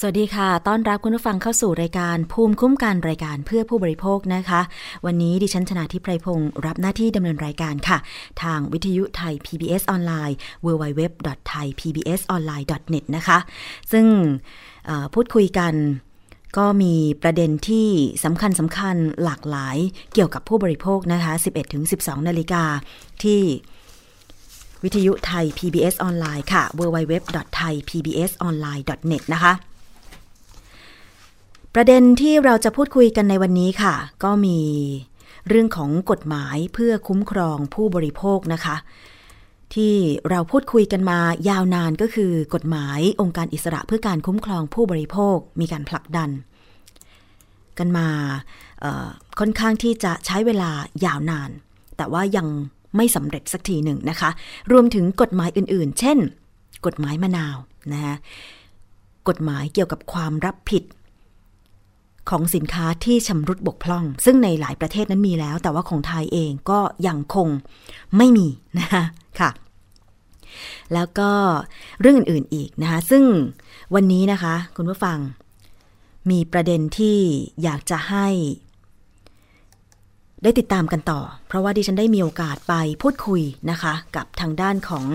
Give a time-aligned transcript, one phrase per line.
[0.00, 4.60] สวัสดีค่ะ ต้อนรับคุณผู้ฟังเข้าสู่รายการภูมิคุ้มกันรายการเพื่อผู้บริโภคนะคะ
[5.06, 7.98] วันนี้ดิฉันชนะทิพไพรพงศ์รับหน้าที่ดำเนินรายการค่ะ
[8.42, 13.38] ทางวิทยุไทย PBS ออนไลน์ www.thaipbsonline.net นะคะ
[13.92, 14.06] ซึ่ง
[15.14, 15.74] พูดคุยกัน
[16.58, 17.88] ก็มีประเด็นที่
[18.24, 19.76] สำคัญสำคัญหลากหลาย
[20.14, 21.32] เกี่ยวกับผู้บริโภคนะคะ
[21.80, 22.64] 11-12 นาฬิกา
[23.22, 23.40] ที่
[24.84, 29.54] วิทยุไทย PBS ออนไลน์ค่ะ www.thaipbsonline.net นะคะ
[31.78, 33.94] ประเด็นที่เราจะพูดคุยกันในวันนี้ค่ะ
[34.24, 34.58] ก็มี
[35.48, 38.76] เรื่องของกฎหมายเพื่อคุ้มครองผู้บริโภคนะคะ
[39.74, 39.94] ที่
[40.30, 41.18] เราพูดคุยกันมา
[41.48, 46.30] ยาวนานก็คือกฎหมายองค์การอิสระเพื่อการคุ้มครองผู้บริโภคมีการผลักดัน
[47.78, 48.08] กันมา
[49.38, 50.70] ค่อนข้างที่จะใช้เวลา
[51.06, 51.50] ยาวนาน
[51.96, 52.46] แต่ว่ายัง
[52.96, 54.30] ไม่สำเร็จสักทีหนึ่งนะคะ
[54.72, 56.18] รวมถึงกฎหมายอื่นๆ เช่น
[56.86, 57.56] กฎหมายมะนาว
[57.92, 58.16] นะคะ
[59.28, 60.84] กฎหมายเกี่ยวกับความรับผิด
[62.30, 67.48] ของสินค้าที่ชำรุดบกพร่อง ซึ่งในหลายประเทศนั้นมีแล้ว แต่ว่าของไทยเองก็ยังคง
[68.16, 68.46] ไม่มี
[68.78, 69.02] นะคะ
[69.40, 69.50] ค่ะ
[70.94, 71.30] แล้วก็
[72.00, 73.24] เรื่องอื่นๆอีกนะคะ ซึ่ง
[73.94, 75.18] วันนี้นะคะ คุณผู้ฟัง
[76.30, 77.18] มีประเด็นที่
[77.62, 78.28] อยากจะให้
[80.42, 85.06] ได้ติดตามกันต่อ เพราะว่าดิฉันได้มีโอกาสไปพูดคุยนะคะ กับทางด้านของ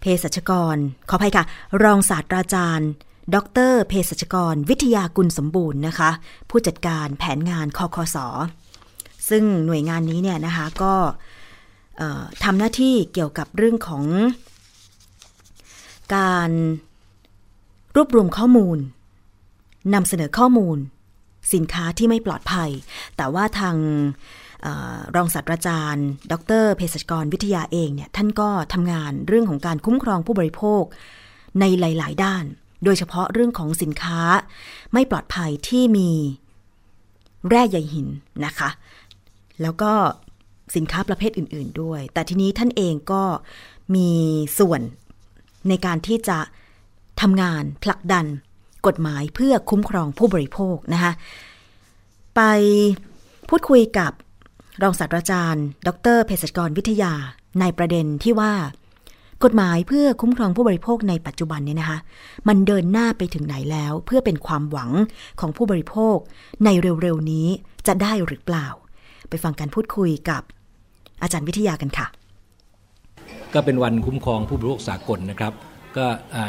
[0.00, 0.76] เภสัชกร
[1.08, 1.44] ขออภัยค่ะ
[1.82, 2.90] รองศาสตราจารย์
[3.34, 3.36] ด
[3.70, 6.10] รเภสัชกร วิทยากุลสมบูรณ์นะคะ
[6.50, 8.16] ผู้จัดการแผนงานคอคส
[9.28, 10.94] ซึ่งหน่วยงานนี้เนี่ยนะคะก็
[12.44, 14.04] ทำหน้าที่เกี่ยวกับเรื่องของ
[16.16, 16.50] การ
[17.96, 18.78] รวบรวมข้อมูล
[19.94, 20.78] นำเสนอข้อมูล
[21.54, 22.70] สินค้าที่ไม่ปลอดภัย
[23.16, 23.76] แต่ว่าทาง
[24.66, 24.68] อ
[25.16, 30.82] รองศาสตราจารย์ ดรเภสัชกรวิทยาเองเนี่ยท่านก็ทำงานเรื่องของการคุ้มครองผู้บริโภค
[31.60, 32.44] ในหลาย ๆ ด้าน
[32.84, 34.20] โดยเฉพาะเรื่องของสินค้า
[34.92, 36.10] ไม่ปลอดภัยที่มี
[37.48, 38.08] แร่ใยหิน
[38.44, 38.68] นะคะ
[39.62, 39.92] แล้วก็
[40.76, 43.22] สินค้าประเภทอื่น ๆด้วย แต่ทีนี้ท่านเองก็
[43.94, 44.10] มี
[44.58, 44.80] ส่วน
[45.68, 46.38] ในการที่จะ
[47.20, 48.26] ทำงานผลักดัน
[48.86, 51.12] กฎหมายเพื่อคุ้มครองผู้บริโภคนะคะ
[52.36, 52.40] ไป
[53.48, 54.12] พูดคุยกับ
[54.82, 57.12] รองศาสตราจารย์ ดรเภสัชกรวิทยา
[57.60, 58.52] ในประเด็นที่ว่า
[59.44, 61.98] กฎหมายเพื่อคุ้มครองผู้บริโภคในปัจจุบันเนี่ยนะคะ
[62.48, 64.90] มันเดินหน้าไปถึงไหนแล้ว เพื่อเป็นความหวัง
[65.40, 66.16] ของผู้บริโภค
[66.64, 66.68] ใน
[67.02, 67.46] เร็วๆนี้
[67.86, 68.66] จะได้หรือเปล่า
[69.28, 70.42] ไปฟังการพูดคุยกับ
[71.22, 72.06] อาจารย์วิทยากันค่ะ
[73.54, 75.52] ก็เป็นวันคุ้มครองผู้บริโภคสากลนะครับ
[75.96, 76.06] ก็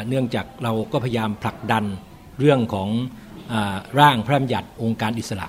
[0.08, 1.84] เนื่องจากเราก็พยายามผลักดัน
[2.40, 2.88] เรื่องของ
[3.52, 3.54] อ
[3.98, 5.46] ร่างพระราชบัญญัติองค์การอิสระ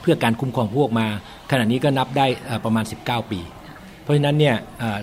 [0.00, 1.06] เพื่อการคุ้มครองผู้บริโภคมา
[1.50, 2.26] ขณะนี้ก็นับได้
[2.64, 3.40] ประมาณ 19 ปี
[4.02, 4.56] เพราะฉะนั้นเนี่ย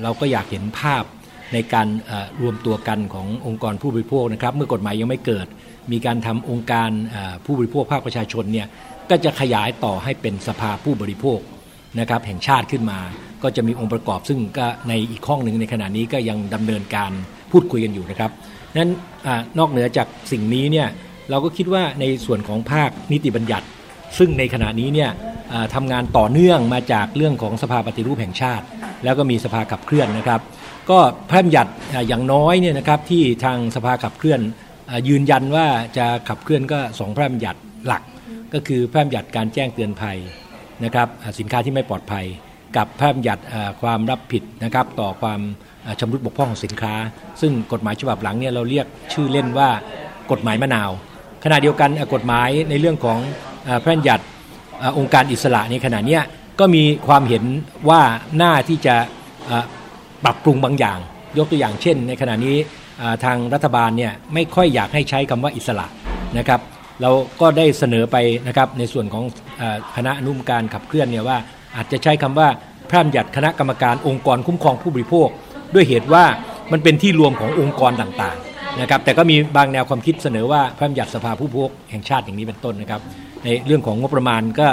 [0.03, 1.05] เราก็อยากเห็นภาพ
[1.53, 1.88] ในการ
[2.41, 5.47] รวมตัวกันขององค์กรผู้บริโภคนะครับ เมื่อกฎหมายยังไม่เกิด
[5.91, 6.89] มีการทำองค์การ
[7.45, 8.67] ผู้บริโภคภาคประชาชนเนี่ย
[9.09, 11.39] ก็จะขยายต่อให้เป็นสภาผู้บริโภค
[12.00, 13.00] นะครับแห่งชาติขึ้นมา
[13.44, 17.11] ก็จะมีองค์ประกอบซึ่งก็ในอีกห้องหนึ่งในขณะนี้ก็ยังดำเนินการ
[17.51, 18.31] พูดคุยกันอยู่นะครับ
[18.77, 18.91] นั้น
[19.27, 19.29] อ
[19.59, 20.88] นอกเหนือจากสิ่งนี้เนี่ย
[21.29, 23.67] เราก็คิดว่าในส่วนของภาคนิติบัญญัติ
[24.17, 25.10] ซึ่งในขณะนี้เนี่ย
[25.74, 28.65] ทำงานต่อเนื่องมาจากเรื่องของสภาปฏิรูปแห่งชาติ
[29.03, 30.41] แล้วก็มีสภาขับเคลื่อนนะครับ
[30.89, 30.99] ก็
[31.29, 31.71] พระราชบัญญัติ
[32.07, 34.41] อย่างน้อยเนี่ยนะครับที่ทางสภาขับเคลื่อน
[35.07, 38.03] ยืนยันว่าจะขับเคลื่อนก็สองพระราชบัญญัติหลัก
[38.53, 40.17] ก็คือพระราชบัญญัติการแจ้งเตือนภัย
[40.83, 41.07] นะครับ
[41.39, 42.25] สินค้าที่ไม่ปลอดภัย
[42.77, 43.43] กับพระราชบัญญัติ
[43.81, 45.39] ความรับผิดนะครับต่อความ
[45.99, 46.93] ชำรุดบกพร่องของสินค้า
[47.41, 49.69] ซึ่งกฎหมายฉบับหลังเนี่ยเราเรียกชื่อเล่นว่า
[50.31, 50.91] กฎหมายมะนาว
[51.43, 53.19] ขณะเดียวกันกฎหมายในเรื่องของ
[53.83, 54.23] พระราชบัญญัติ
[54.97, 56.19] องค์การอิสระในขณะนี้
[56.59, 57.43] ก็มีความเห็น
[57.89, 58.01] ว่า
[58.37, 58.95] หน้าที่จะ
[60.25, 61.00] ปรับปรุงบางอย่าง
[61.38, 62.56] ยกตัวอย่างเช่น ในขณะนี้
[63.24, 65.88] ทางรัฐบาลเนี่ยไม่ค่อยอยากให้ใช้คำว่าอิสระ
[66.38, 66.60] นะครับ
[67.01, 67.12] เรา
[67.42, 69.24] ก็ได้เสนอไปนะครับในส่วนของ
[69.96, 71.38] คณะอนุมการขับเคลื่อนเนี่ยว่า
[71.75, 72.48] อาจจะใช้คำว่า
[72.89, 75.27] พระราชบัญญัติคณะกรรมการองค์กรคุ้มครองผู้บริโภค
[75.74, 76.24] ด้วยเหตุว่า
[76.72, 83.01] มันเป็นที่รวมขององค์กรต่างๆนะครับแต่ก็มีบางแนวความคิดเสนอว่าพระราชบัญญัติสภาผู้บริโภคแห่งชาติอย่างนี้เป็นต้นนะครับ
[83.44, 84.68] ในเรื่องของงบประมาณก็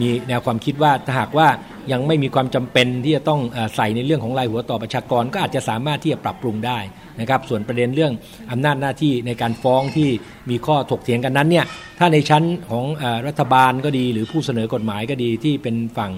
[0.00, 1.48] มีแนวความคิดว่าถ้าหากว่า
[1.92, 3.40] ยังไม่มีความจำเป็นที่จะต้อง
[3.76, 6.78] ใส่ในเรื่องของรายหัวต่อประชากร ก็อาจจะสามารถที่จะปรับปรุงได้
[7.20, 8.12] นะครับ ส่วนประเด็นเรื่อง
[8.50, 10.08] อำนาจหน้าที่ในการฟ้องที่
[10.50, 11.64] มีข้อถกเถียงกันนั้นเนี่ย
[11.98, 12.84] ถ้าในชั้นของ
[13.26, 16.12] รัฐบาลก็ดี หรือผู้เสนอกฎหมายก็ดีที่เป็นฝั่ง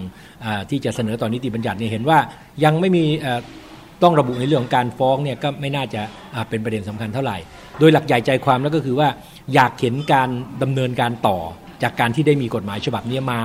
[0.71, 2.19] ที่จะเสนอต่อนนิติบัญญัติเนี่ยเห็นว่า
[2.65, 3.05] ยังไม่มี
[4.03, 6.03] ต้องระบุในเรื่องของการฟ้องเนี่ยก็ไม่น่าจะ
[6.49, 7.37] เป็นประเด็นสำคัญเท่าไหร่
[7.79, 9.09] โดยหลักใหญ่ใจความแล้วก็คือว่า
[9.55, 10.29] อยากเห็นการ
[10.63, 11.39] ดำเนินการต่อ
[11.83, 13.41] จากการที่ได้มีกฎหมายฉบับนี้มา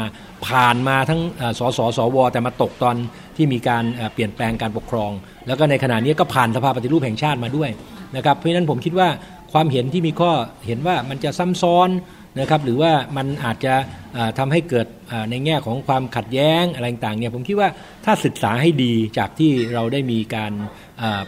[0.47, 1.21] ผ่านมาทั้ง
[1.59, 2.95] สสสว แต่มาตกตอน
[3.35, 3.83] ที่มีการ
[4.13, 5.11] เปลี่ยนแปลงการปกครอง
[5.47, 7.69] แล้วก็ในขณะนี้ก็ผ่านสภาปฏิรูปแห่งชาติมาด้วย
[8.15, 9.09] นะครับเพราะฉะนั้นผมคิดว่า
[9.53, 10.31] ความเห็นที่มีข้อ
[10.65, 11.89] เห็นว่ามันจะซ้ำซ้อน
[12.39, 13.73] นะครับหรือว่ามันอาจจะ
[14.37, 14.87] ทำให้เกิด
[15.29, 17.69] ในแง่ของความขัดแย้งอะไรต่างเนี่ยผมคิดว่า
[18.05, 20.53] ถ้าศึกษาให้ดีจากที่เราได้มีการ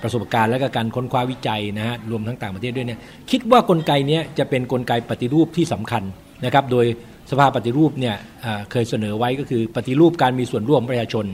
[0.02, 3.00] ประสบการณ์และก็การค้นคว้าวิจัยนะฮะรวมทั้งต่างประเทศด้วยเนี่ย
[3.32, 6.04] คิดว่ากลไกนี้จะเป็นนกลไกปฏิรูปที่สำคัญ
[6.46, 6.86] นะครับโดย
[7.32, 8.16] สภาปฏิรูปเนี่ย
[8.72, 11.26] เคยเสนอไว้ก็คือปฏิรูปการมีส่วนร่วมประชาชน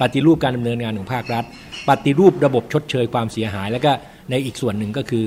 [0.00, 1.44] ปฏิรูปการดำเนินงานของภาครัฐ
[1.88, 3.92] ปฏิรูประบบชดเชยความเสียหาย แล้วก็
[4.30, 5.24] ในอีกส่วนหนึ่งก็คือ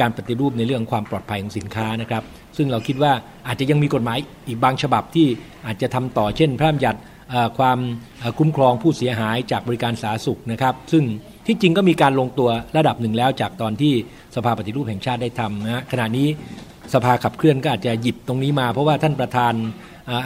[0.00, 2.22] การปฏิรูปในเรื่องความปลอดภัยของสินค้านะครับ
[2.56, 3.12] ซึ่งเราคิดว่า
[3.46, 4.18] อาจจะยังมีกฎหมาย
[4.48, 5.26] อีกบางฉบับที่
[5.66, 7.00] อาจจะทำต่อเช่น พระราชบัญญัติ
[7.58, 7.78] ความ
[8.38, 11.04] คุ้มครองผู้เสียหายจากบริการสาธารณสุขนะครับ ซึ่ง
[11.46, 13.92] ที่จริงก็มีการลงตัวระดับหนึ่งแล้วจากตอนที่
[14.36, 16.28] สภาปฏิรูปแห่งชาติได้ทำนะขณะนี้
[16.94, 19.54] สภาขับเคลื่อนก็อาจจะหยิบตรงนี้มา เพราะว่าท่านประธาน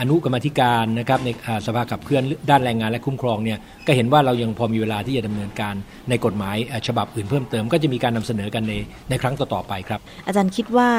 [0.01, 1.29] อนุกรรมธิการนะครับใน
[1.67, 5.75] สภาขับเคลื่อนด้านแรงงานและคุ้มครองเนี่ยก็เห็นว่าเรายังพอมีเวลาที่จะดำเนินการ
[6.09, 6.57] ในกฎหมาย
[6.87, 8.75] ฉบับอื่นเพิ่มเติม ก็จะมีการนำเสนอกันใน
[9.11, 10.91] ในครั้งต่อๆไปครับ อาจารย์คิดว่า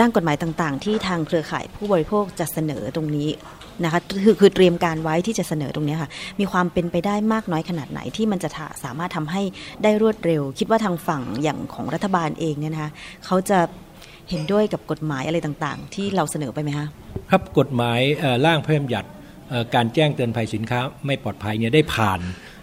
[0.00, 3.28] ร่างกฎหมายต่างๆ ที่ทางเครือข่ายผู้บริโภคจะเสนอตรงนี้
[3.84, 6.10] นะคะคือคือเตรียมการไว้ที่จะเสนอตรงนี้ค่ะ
[6.40, 8.48] มีความเป็นไปได้มากน้อยขนาดไหนที่มันจะ
[8.84, 9.42] สามารถทำให้
[9.82, 12.90] ได้รวดเร็ว คิดว่าทางฝั่งอย่างของรัฐบาลเองเนี่ยนะคะ
[13.26, 13.58] เขาจะ
[14.30, 16.86] เห็นด้วยกับกฎหมายอะไรต่างๆ ที่เราเสนอไปไหมคะ
[17.30, 18.00] ครับกฎหมาย
[18.46, 19.08] ร่างพระราชบัญญัติ
[19.74, 22.20] การแจ้งเตือนภัยสินค้าไม่ปลอดภัยเนี่ยได้ผ่าน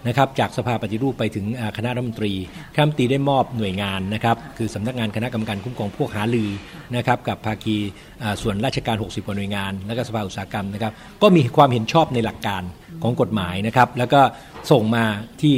[0.08, 1.46] นะครับจากสภาปฏิรูปไปถึง
[1.78, 2.34] คณะรัฐมนตรี
[2.76, 6.50] คณะรัฐมนตรีได้มอบหน่วยงานนะครับคือสำนักงานคณะกรรมการคุ้มครองพวกหาลือ
[6.96, 7.78] นะครับกับภาคี
[8.42, 12.64] ส่วนราชการ 60กว่าหน่วยงาน และก็สภาอุตสาหกรรมนะครับก็มีความเห็นชอบในหลักการ
[13.04, 14.22] ของกฎหมายนะครับแล้วก็
[14.72, 15.06] ส่งมา
[15.42, 15.56] ที่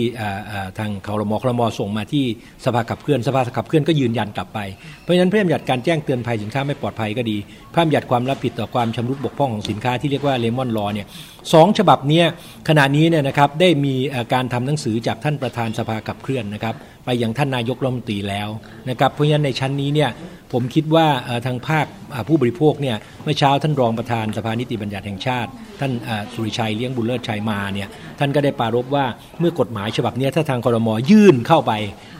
[0.79, 2.25] ทางคอรมอคอรมอส่งมาที่
[2.65, 4.59] สภาขับเคลื่อนสภาขับเคลื่อนก็ยืนยันกลับไป
[5.01, 7.37] เพราะฉะนั้นเพระราชบัญญัติการแจ้งเตือนภัยสินค้าไม่ปลอดภัยก็ดี
[7.71, 11.07] เพระราชบัญญัติความรับผิดต่อความชำรุดบกพร่องของสินค้าที่เรียกว่าเลมอนลอเนี่ย
[11.53, 12.23] สองฉบับนี้
[12.69, 13.95] ขณะนี้เนี่ยนะครับได้มี
[14.33, 18.49] การทำหนังสือจากท่านประธานสภาขับเคลื่อนนะครับไปยังท่านนายกรัฐมนตรีแล้ว
[18.89, 20.09] นะครับเพราะฉะนั้นในชั้นนี้เนี่ย
[20.53, 21.07] ผมคิดว่า
[21.45, 21.85] ทางภาค
[22.27, 25.91] ผู้บริโภคเนี่ยเมื่อเช้าท่านรองประธานสภานิติบัญญัติแห่งชาติ ท่าน
[26.33, 29.05] สุริชัยเลี้ยงบุญเลิศชัยมาเนี่ยท่านก็ได้ปรารบว่า
[29.39, 31.71] เมื่อกฎหมายฉบับนี้ถ้าทางคอรมอยื่นเข้าไป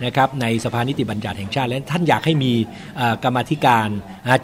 [0.06, 2.52] นะครับในสภานิติบัญญัติแห่งชาติ และท่านอยากให้มี
[3.24, 3.88] กรรมธิการ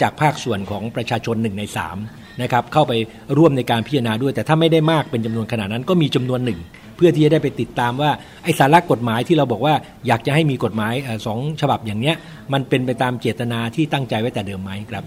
[0.01, 1.63] จากภาคส่วนของประชาชนหนึ่งใน
[2.03, 2.93] 3นะครับเข้าไป
[3.37, 6.59] ร่วมในการพิจารณาด้วย แต่ถ้าไม่ได้มากเป็นจำนวนขนาดนั้นก็มีจำนวนหนึ่ง
[6.95, 8.11] เพื่อที่จะได้ไปติดตามว่า
[8.43, 9.73] ไอ้สาระกฎหมายที่เราบอกว่า
[10.07, 10.93] อยากจะให้มีกฎหมาย
[11.25, 12.15] สองฉบับอย่างเนี้ย
[12.53, 15.03] มันเป็นไปตามเจตนาที่ตั้งใจไว้แต่เดิมไหมครับ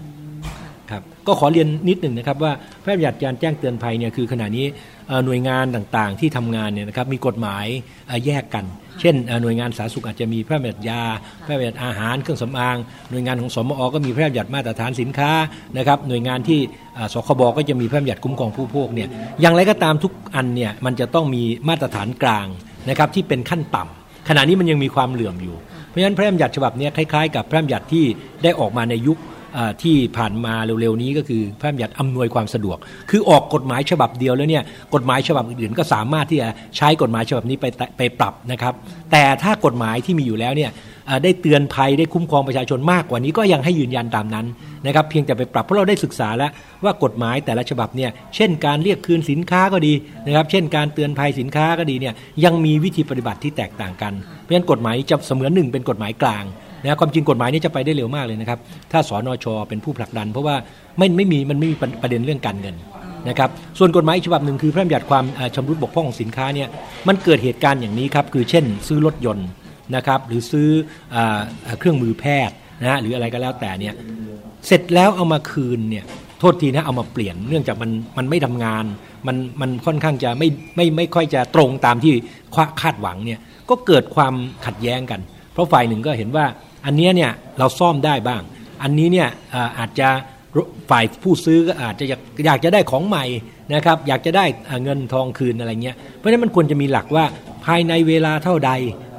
[0.91, 2.51] ครับก็ขอเรียนนิดหนึ่งนะครับว่า
[2.83, 4.65] พระราชบัญญัติการแจ้งเตือนภัยเนี่ยคือขณะนี้
[5.25, 7.65] หน่วยงานต่างๆ ที่ทำงานเนี่ยนะครับมีกฎหมาย
[8.25, 8.65] แยกกัน
[9.01, 11.03] เช่นหน่วยงานสาธารณสุขอาจจะมีพระราชบัญญัติยา
[11.45, 12.77] พระราชบัญญัติอาหารเครื่องสำอาง
[13.11, 15.31] หน่วยงานของสมอ ก็มีพระราชบัญญัติมาตรฐานสินค้า
[15.77, 16.59] นะครับหน่วยงานที่
[17.13, 19.07] สคบก็จะมีพระราชบัญญัติคุ้มครองผู้พวกเนี่ย
[19.41, 22.47] อย่างไรก็ตามทุกอันเนี่ยมันจะต้องมีมาตรฐานกลาง
[22.89, 25.55] นะครับที่เป็นขั้นต่ำขณะนี้มันยังมีความเหลื่อมอยู่
[25.87, 28.05] เพราะฉะนั้นพระราชบัญญัติฉบับนี้คล้ายๆ กับพระราชบัญญัติที่
[28.43, 29.17] ได้ออกมาในยุค
[29.83, 32.77] ที่ผ่านมาเร็วๆนี้ก็คือพระบัญญัติอำนวยความสะดวก
[33.09, 36.47] คือออกกฎหมายฉบับเดียวแล้วเนี่ยกฎหมายฉบับอื่นๆก็สามารถที่จะ
[36.77, 37.65] ใช้กฎหมายฉบับนี้ไป
[37.97, 38.73] ไปปรับนะครับ
[39.11, 40.71] แต่ถ้ากฎหมายที่มีอยู่แล้วเนี่ย
[41.23, 44.45] ได้เตือนภัยได้คุ้มครองประชาชนมากกว่านี้ก็ยังให้ยืนยันตามนั้น
[44.85, 46.51] นะครับเพียงแต่ไปปรับเพราะเราได้ศึกษาแล้ว
[46.83, 49.93] ว่ากฎหมายแต่ละฉบับเนี่ยเช่นการเรียกคืนสินค้าก็ดี
[50.25, 52.13] นะครับเช่นการเตือนภัยสินค้าก็ดีเนี่ย
[52.45, 56.43] ยังมีวิธีปฏิบัติที่แตกต่างกัน เพราะฉะนั้นกฎหมายจะเสมือนหนึ่งเป็นกฎหมายกลาง
[56.85, 58.59] นะความจริงกฎหมายนี้จะไปได้เร็วมากเลยนะครับ
[58.91, 60.55] ถ้าสอนอชอเป็นผู้ผลักดัน เพราะว่า
[60.97, 62.75] ไม่ไม่มีมันไม่มีประเด็นเรื่องการเงิน
[63.29, 63.49] นะครับ
[63.79, 65.25] ส่วนกฎหมายฉบับหนึ่งคือพระราชบัญญัติความ
[65.55, 66.67] ชำรุดบกพร่องของสินค้าเนี่ย
[67.07, 69.47] มันเกิดเหตุการณ์อย่างนี้ครับคือเช่น ซื้อรถยนต์
[69.95, 70.69] นะครับหรือซื้อ
[71.79, 73.93] เครื่องมือแพทย์นะฮะหรืออะไรก็แล้วแต่เนี่ย
[74.67, 76.03] เสร็จแล้วเอามาคืนเนี่ย
[76.39, 78.85] โทษทีนะเอามาเปลี่ยนเนื่องจากมันมันไม่ทำงาน
[79.27, 82.13] มันมันค่อนข้างจะไม่ไม่ไม่ค่อยจะตรงตามที่
[82.81, 83.39] คาดหวังเนี่ย
[83.69, 84.33] ก็เกิดความ
[84.65, 85.21] ขัดแย้งกัน
[85.53, 86.45] เพราะฝ่ายหนึ่งก็เห็นว่า
[86.85, 88.41] อันนี้เนี่ยเราซ่อมได้บ้าง
[88.83, 89.29] อันนี้เนี่ย
[89.79, 90.09] อาจจะ
[90.89, 93.25] ฝ่ายผู้ซื้อก็อาจจะอยากอยากจะได้ของใหม่
[93.73, 94.45] นะครับอยากจะได้
[94.83, 97.25] เงินทองคืนอะไรเงี้ยเพราะฉะนั้นมันควรจะมีหลักว่า
[97.65, 98.71] ภายในเวลาเท่าใด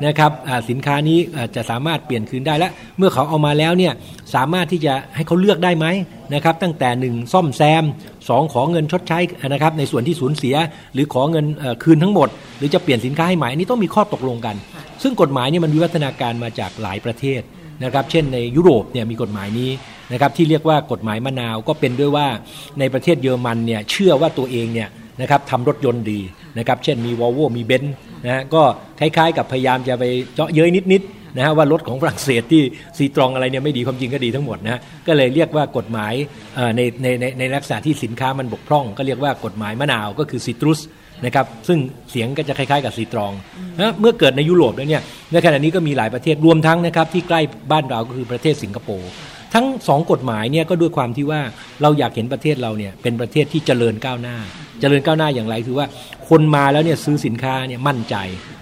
[0.06, 0.32] นะครับ
[0.68, 1.18] สินค้านี้
[1.56, 3.92] จะสามารถเปลี่ยนคืนได้และเมื่อเขาเอามาแล้วเนี่ย
[4.34, 5.86] สามารถที่จะให้เขาเลือกได้ไหม
[6.34, 7.84] นะครับตั้งแต่ 1 ซ่อมแซม
[8.18, 9.18] 2 ขอเงินชดใช้
[9.48, 10.56] นะครับในส่วนที่สูญเสีย
[10.94, 11.46] หรือขอเงิน
[11.84, 14.56] คืนทั้งหมด หรือจะเปลี่ยนสินค้าให้ใหม่อันนี้ต้องมีข้อตกลงกัน
[15.02, 17.40] ซึ่งกฎหมายนี่มันวิวัฒนาการมาจากหลายประเทศ
[17.84, 19.70] นะครับเช่นในยุโรปเนี่ยมีกฎหมายนี้
[20.12, 22.26] นะครับที่เรียกว่ากฎหมายมะนาวก็เป็นด้วยว่า
[22.78, 24.88] ในประเทศเยอรมันเนี่ยเชื่อว่าตัวเองเนี่ย
[25.20, 26.20] นะครับทำรถยนต์ดี
[26.58, 28.62] นะครับเช่นมีวอลโวมีเบนซ์นะฮะก็
[29.00, 30.04] คล้ายๆ กับพยายามจะไป
[30.34, 32.62] เยาะเย้ยนิดๆนะฮะว่ารถของฝรั่งเศสที่
[32.96, 36.14] ซีตรองอะไรเนี่ยไม่ดีความจริงก็ดีทั้งหมดนะก็เลยเรียกว่ากฎหมาย
[36.76, 40.80] ในในในในลักษณะที่สินค้ามันบกพร่อง ก็เรียกว่ากฎหมายมะนาวก็คือ citrus
[41.24, 41.78] นะครับซึ่ง
[42.10, 43.32] เสียงก็จะคล้ายๆกับซีตรอง
[43.80, 49.10] นะเมื่อเกิดในยุโรปแล้วเนี่ยในขณะนี้ก็มีหลายประเทศรวมทั้งนะครับที่ใกล้บ้านเราก็คือประเทศสิงคโปร์
[49.54, 51.40] ทั้งสองกฎหมายเนี่ยก็ด้วยความที่ว่า
[51.82, 54.36] เราอยากเห็นประเทศเราเนี่ยเป็นประเทศที่เจริญก้าวหน้า
[54.80, 55.86] เจริญก้าวหน้าอย่างไรคือว่า
[56.28, 58.16] คนมาแล้วเนี่ยซื้อสินค้าเนี่ยมั่นใจ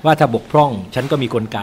[0.05, 1.61] ว่าถ้าบกพร่องฉันก็มีกลไก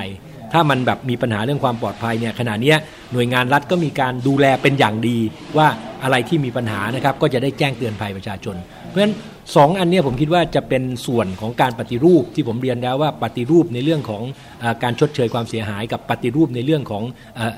[0.54, 2.74] ถ้ามันแบบมีปัญหาเรื่องความปลอดภัยเนี่ยขณะนี้
[3.14, 5.18] หน่วยงานรัฐก็มีการดูแลเป็นอย่างดี
[5.58, 5.68] ว่า
[6.04, 8.56] อะไรที่มีปัญหานะครับก็จะได้แจ้งเตือนภัยประชาชน
[8.92, 9.16] เพราะฉะนั้น
[9.56, 14.24] สองอันนี้ผมคิดว่าจะเป็นส่วนของการปฏิรูปที่ผมเรียนแล้วว่าปฏิรูปในเรื่องของ
[14.64, 17.04] อการชดเชยความเสียหายกับปฏิรูปในเรื่องของ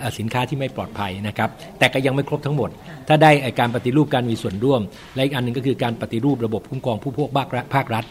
[0.04, 1.50] อสินค้าที่ไม่ปลอดภัยนะครับ
[1.80, 2.70] แต่ก็ยังไม่ครบทั้งหมด
[3.08, 4.82] ถ้าได้การปฏิรูปการมีส่วนร่วม
[5.16, 7.30] และอีกอันหนึ่งก็คือการปฏิรูประบบคุ้มครองผู้พวก
[7.76, 8.04] ภาครัฐ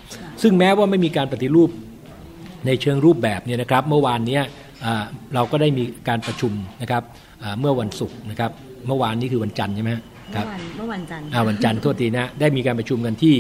[0.42, 1.70] ซึ่งแม้ว่าไม่มีการปฏิรูป
[2.66, 4.40] ในเชิงรูปแบบเนี่ยนะครับ เมื่อวานนี้
[5.34, 6.52] เราก็ได้มีการประชุม
[6.82, 7.02] นะครับ
[7.60, 8.50] เมื่อวันศุกร์นะครับ
[8.86, 9.92] เมื่อวานนี้คือวันจันทร์ใช่ไหม
[10.36, 10.46] ครับ
[10.76, 13.34] เมื่อวันจันทร์วันจันทร์โทษทีนะได้มีการประชุมกันที่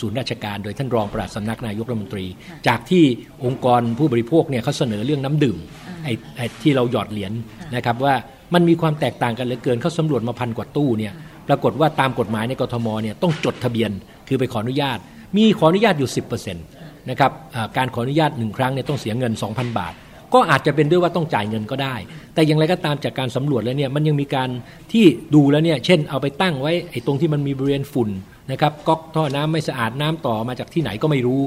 [0.00, 2.26] ศูนย์ราชการโดยท่านรองปลัดสำนักนายกรัฐมนตรี
[2.68, 3.04] จากที่
[3.44, 5.58] องค์กรผู้บริโภคเนี่ยเขาเสนอเรื่องน้ำดื่ม
[6.04, 7.32] ไอ้ที่เราหยอดเหรียญ
[7.76, 8.14] นะครับว่า
[8.54, 11.12] มันมีความแตกต่างกันเหลือเกินเขาสำรวจมาพันกว่าตู้เนี่ย
[11.48, 13.90] ปรากฏว่าตามกฎหมายในกรทมเนี่ยต้องจดทะเบียน
[14.28, 14.98] คือไปขออนุญาต
[15.36, 16.10] มีขออนุญาตอยู่
[16.54, 17.32] 10%นะครับ
[17.76, 19.94] การขออนุญาตหนึ่งครั้งเนี่ยต้องเสียเงิน 2,000 บาท
[20.34, 21.94] ก็อาจจะเป็นด้วยว่าต้องจ่ายเงินก็ได้
[22.34, 24.50] แต่อย่างไรก็ตามจากการสำรวจแล้วเนี่ยมันยังมีการ
[24.92, 28.08] ที่ดูแล้วเนี่ยเช่นเอาไปตั้งไว้ไอ้ตรงที่มันมีบริเวณฝุ่น
[28.52, 31.40] นะครับก๊อกท่อน้ำไม่สะอาดน้ำต่อมาจากที่ไหนก็ไม่รู้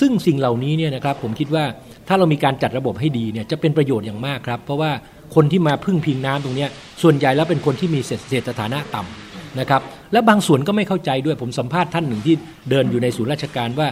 [0.00, 1.64] ซึ่งสิ่งเหล่านี้เนี่ยนะครับผมคิดว่า
[2.08, 4.90] ถ้าเรามีการจัดระบบให้ดีเนี่ยจะเป็นประโยชน์อย่างมากครับ เพราะว่า
[5.34, 6.66] คนที่มาพึ่งพิงน้ำตรงนี้
[7.02, 9.25] ส่วนใหญ่แล้วเป็นคนที่มีเศรษฐฐานะต่ำ
[9.60, 9.82] นะครับ
[10.12, 12.34] และบางส่วนก็ไม่เข้าใจด้วยผมสัมภาษณ์ท่านหนึ่งที่
[12.70, 13.88] เดินอยู่ในศูนย์ราชการว่า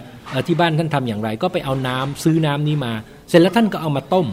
[0.46, 2.92] ที่บ้านท่านทำอย่างไร ก็ไปเอาน้ำซื้อน้ำนี้มา
[3.28, 4.26] เสร็จแล้วท่านก็เอามาต้ม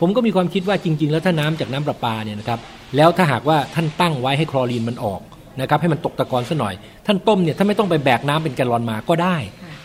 [0.00, 2.58] ผมก็มีความคิดว่าจริง ๆ แล้วถ้าน้ำจากน้ำประปาเนี่ยนะครับ
[2.96, 5.20] แล้วถ้าหากว่าท่านตั้งไว้ให้คลอรีนมันออก
[5.60, 6.74] นะครับให้มันตกตะกอนซะหน่อย
[7.06, 9.36] ท่านต้มเนี่ยท่านไม่ต้องไปแบกน้ำเป็นแกลอนมาก็ได้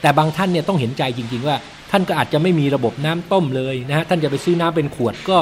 [0.01, 1.55] แต่บางท่านเนี่ยต้องเห็นใจจริง ๆ ว่า
[1.91, 5.39] ท่านก็อาจจะไม่มีระบบน้ำต้มเลยนะฮะท่านจะไปซื้อน้ำเป็นขวดก็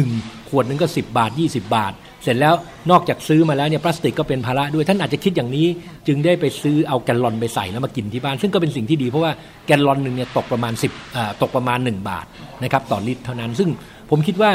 [0.00, 2.54] 1 ขวดนึงก็ 10 บาท 20 บาท เสร็จแล้ว
[2.90, 5.66] นอกจากซื้อมาแล้วเนี่ยพลาสติกก็เป็นภาระด้วยท่านอาจจะคิดอย่างนี้
[6.06, 9.32] จึงได้ไปซื้อเอาแกลลอนไปใส่แล้วมากินที่บ้าน ซึ่งก็เป็นสิ่งที่ดีเพราะว่า
[9.66, 10.72] แกลลอนหนึ่งเนี่ยตกประมาณ
[11.06, 12.26] 10ตกประมาณ 1 บาท
[12.62, 13.68] นะครับต่อลิตรเท่านั้น ซึ่ง
[14.10, 14.50] ผมคิดว่า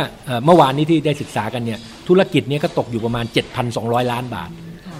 [0.46, 3.26] เมื่อวานนี้ที่ได้ศึกษากันเนี่ยธุรกิจนี้ก็ตกอยู่ประมาณ
[3.68, 4.50] 7,200 ล้านบาท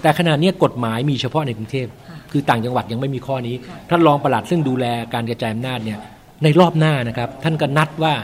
[0.02, 1.86] แต่ขณะนี้กฎหมายมีเฉพาะในกรุงเทพ
[2.32, 3.54] คือต่างจังหวัดยังไม่มีข้อนี้
[3.90, 5.98] ท่านรองปลัดซึ่งดูแลการกระจายอำนาจเนี่ย
[6.42, 8.14] ในรอบหน้านะครับท่านก็นัดว่า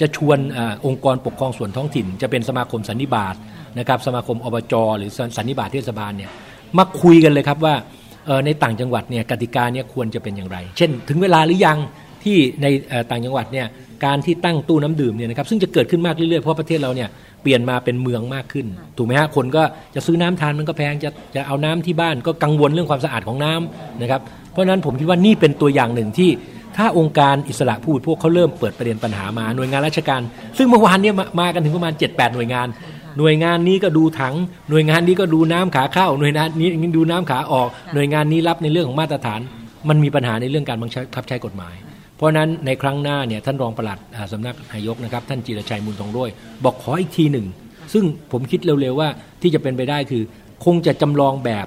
[0.00, 3.34] จะชวนอองค์กรปกครองส่วนท้องถิ่น จะเป็นสมาคมสันนิบาต
[3.78, 6.30] นะครับสมาคมอบจหรือสันนิบาตเทศบาลเนี่ย
[6.78, 7.74] มาคุยกันเลยครับว่า
[8.46, 11.78] ในต่างจังหวัดเนี่ยกติกาเนี่ยควรจะเป็นอย่างไร เช่น ถึงเวลาหรือยัง
[12.24, 12.66] ที่ใน
[13.10, 13.66] ต่างจังหวัดเนี่ย
[14.04, 17.08] การที่ตั้งตู้น้ำดื่มเนี่ยนะครับซึ่งจะเกิดขึ้นมากเรื่อยๆเพราะประเทศเราเนี่ย
[17.42, 19.62] เปลี่ยนมาเป็นเมืองมากขึ้น ถูกไหมฮะคนก็
[19.94, 24.20] จะซื้อน้ำทานมันก็แพงจะจะเอาน้ำที่บ้านก็กังวลเรื่องความสะอาดของน้ำนะครับ
[24.52, 26.30] เพราะฉะนั้นผมคิดว่านี่เป็นตัวอย่างหนึ่งที่
[26.76, 30.20] ถ้าองค์การอิสระผู้บริโภคเขาเริ่มเปิดประเด็นปัญหามาหน่วยงานราชการ
[30.58, 32.68] ซึ่งเมื่อวานนี้มากันถึงประมาณ 7-8 หน่วยงาน
[33.18, 34.34] หน่วยงานนี้ก็ดูถัง
[34.70, 39.40] หน่วยงานนี้ก็ดูน้ำขาเข้า หน่วยงานนี้ดูน้ำขาออก หน่วยงานนี้รับในเรื่องของมาตรฐาน
[39.88, 41.74] มันมีปัญหาในเรื่องการบังคับใช้กฎหมาย
[42.16, 43.98] เพราะนั้นในครั้งหน้าเนี่ยท่านรองปลัด
[44.32, 46.30] สำนักนายกนะครับท่านจิรชัยมูลทองด้วย
[46.64, 47.46] บอกขออีกทีหนึ่ง
[47.92, 49.08] ซึ่งผมคิดเร็วๆว่า
[49.42, 50.22] ที่จะเป็นไปได้คือ
[50.64, 51.66] คงจะจำลองแบบ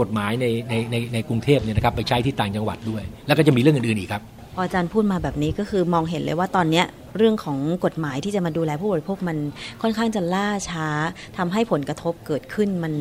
[0.00, 6.82] กฎหมายในในในในกรุงเทพเนี่ยนะครับไปใช้ที่ต่างจังหวัดด้วย แล้วก็จะมีเรื่องอื่นๆอีกครับพ ออาจารย์พูดมาแบบนี้ก็คือมองเห็นเลยว่าตอนนี้
[7.16, 9.38] เรื่องของกฎหมายที่จะมาดูแลผู้บริโภคมัน
[9.82, 10.88] ค่อนข้างจะล่าช้า
[11.38, 12.92] ทำให้ผลกระทบเกิดขึ้นมัน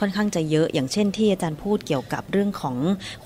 [0.00, 2.76] ค่อนข้างจะเยอะ อย่างเช่นที่อาจารย์พูดเกี่ยวกับเรื่องของ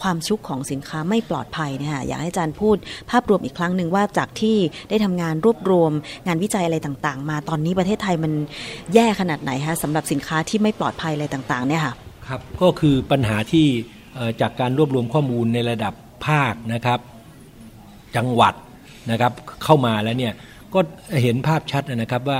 [0.02, 2.76] ความชุกของสินค้าไม่ปลอดภัยนะคะอยากให้อาจารย์พูด
[3.10, 4.56] ภาพรวมอีกครั้งหนึ่งว่าจากที่
[4.90, 5.92] ได้ทำงานรวบรวม
[6.26, 8.32] งานวิจัยอะไรต่างๆ มาตอนนี้ประเทศไทยมัน
[8.94, 11.94] แย่ขนาดไหนคะสำหรับสินค้าที่ไม่ปลอดภัยอะไรต่างๆเนี่ยค่ะ
[12.28, 13.66] ครับก็คือปัญหาที่
[14.40, 15.94] จากการรวบรวมข้อมูลในระดับ
[16.26, 17.00] ภาคนะครับ
[18.16, 18.54] จังหวัด
[19.10, 19.32] นะครับ
[19.64, 20.32] เข้ามาแล้วเนี่ย
[20.74, 20.80] ก็
[21.22, 22.38] เห็นภาพชัดนะครับว่า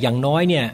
[0.00, 0.64] อย่างน้อยเนี่ย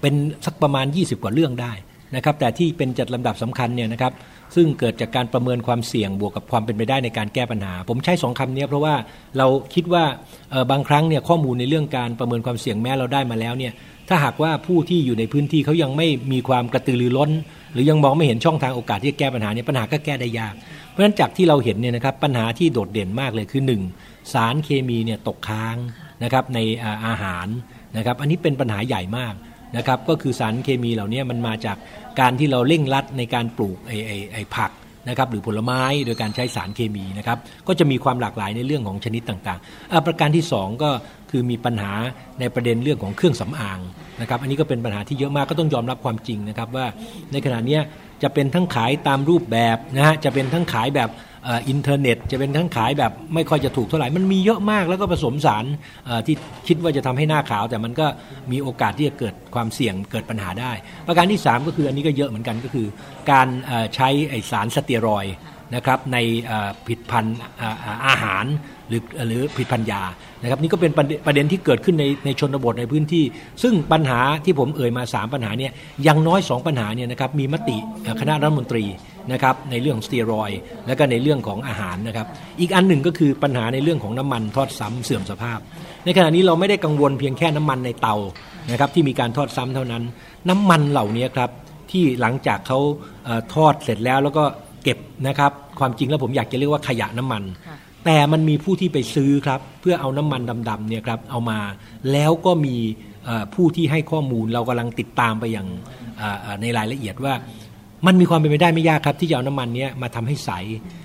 [0.00, 0.14] เป็น
[0.46, 1.72] สักประมาณ 20 กว่าเรื่องได้
[2.16, 4.12] นะครับแต่ที่เป็นจัดลำดับสำคัญเนี่ยนะครับ
[4.54, 8.94] ซึ่งเกิดจากการประเมินความเสี่ยงบวกกับความเป็นไปได้ในการแก้ปัญหา ผมใช้สองคำนี้เพราะว่า
[9.38, 10.04] เราคิดว่า
[10.70, 13.72] บางครั้งเนี่ยข้อมูลในเรื่องการประเมินความเสี่ยงแม้เราได้มาแล้วเนี่ย
[14.08, 17.30] ถ้าหากว่าผู้ที่อยู่ในพื้นที่เขายังไม่มีความกระตือรือร้น
[17.74, 20.54] หรือยังมองไม่เห็นช่องทางโอกาสที่จะแก้ปัญหาเนี่ยปัญหาก็แก้ได้ยาก
[20.88, 23.62] เพราะฉะนั้นจากที่เราเห็นเนี่ยนะครับปัญหาที่โดดเด่นมากเลยคือ
[23.96, 25.76] 1 สารเคมีเนี่ยตกค้าง
[26.22, 26.58] นะครับใน
[27.06, 27.46] อาหาร
[27.96, 29.34] นะครับอันนี้เป็นปัญหาใหญ่มาก
[29.76, 31.76] นะครับก็คือสารเคมีเหล่านี้มันมาจาก
[32.20, 34.70] การที่เราเร่งรัดในการปลูกไอ้ไอ้ไอ้ผัก
[35.08, 37.38] นะครับหรือผลไม้โดยการใช้สารเคมีนะครับ
[37.68, 40.90] ก็จะมีความหลากหลายในเรื่องของชนิดต่างๆ ประการที่ 2 ก็
[41.30, 41.92] คือมีปัญหา
[42.40, 43.78] ในประเด็นเรื่องของเครื่องสำอาง
[44.20, 46.86] นะครับอันนี้ก็เป็นปัญหาที่เยอะมากก็ต้องยอมรับความจริงนะครับว่า
[47.32, 47.78] ในขณะนี้
[48.22, 51.08] จะเป็นทั้งขายตามรูปแบบนะฮะจะเป็นทั้งขายแบบ
[51.68, 55.64] อินเทอร์เน็ตจะเป็นทั้งขายแบบไม่ค่อยจะถูกเท่าไหร่ มันมีเยอะมากแล้วก็ผสมสาร
[56.26, 56.36] ที่
[56.68, 58.06] คิดว่าจะทำให้หน้าขาว แต่มันก็
[58.52, 60.72] มีโอกาสที่จะเกิดความเสี่ยงเกิดปัญหาได้
[61.06, 62.86] ประการที่ 3 ก็คืออันนี้ก็เยอะเหมือนกันก็คือ
[63.30, 63.48] การ
[63.94, 65.26] ใช้ไอสารสเตียรอย
[65.74, 66.16] นะครับใน
[66.86, 67.24] ผิดพัน
[68.06, 68.46] อาหาร
[68.88, 70.02] หรือหรือผิดพันยา
[70.42, 70.92] นะครับนี่ก็เป็น
[71.26, 73.24] ประเด็นที่เกิดขึ้นในในชนบทในพื้นที่
[73.62, 75.72] ซึ่งปัญหาที่ผมเอ่ยมา 3 ปัญหาเนี่ย
[76.06, 77.76] ยังน้อย 2 ปัญหาเนี่ยนะครับมีมติ
[78.20, 78.84] คณะรัฐมนตรี
[79.32, 80.50] นะครับในเรื่องสเตียรอย
[80.86, 82.26] และก็ในเรื่องของอาหารนะครับ
[82.60, 85.58] อีกอันหนึ่งก็คือปัญหาในเรื่องของน้ำมันทอดซ้ำเสื่อมสภาพ
[86.04, 88.16] ในขณะนี้เราไม่ได้กังวลเพียงแค่น้ำมันในเตา
[88.70, 90.02] นะครับที่มีการทอดซ้ำเท่านั้น
[90.48, 91.50] น้ำมันเหล่านี้ครับ
[91.90, 92.78] ที่หลังจากเขา
[93.54, 94.44] ทอดเสร็จแล้วแล้วก็
[94.84, 97.42] เก็บนะครับความจริงแล้วผมอยากจะเรียกว่าขยะน้ำมัน
[98.04, 101.58] แต่มันมีผู้ที่ไปซื้อครับเพื่อเอาน้ำมันดำๆเนี่ยครับเอามา
[102.12, 102.76] แล้วก็มี
[103.54, 105.68] ผู้ที่ให้ข้อมูลเรากำลังติดตามไปอย่าง
[106.60, 107.34] ในรายละเอียดว่า
[108.06, 110.50] มันมีความเป็นไปได้ไม่ยากครับ ที่จะเอาน้ำมันนี้มาทำให้ใส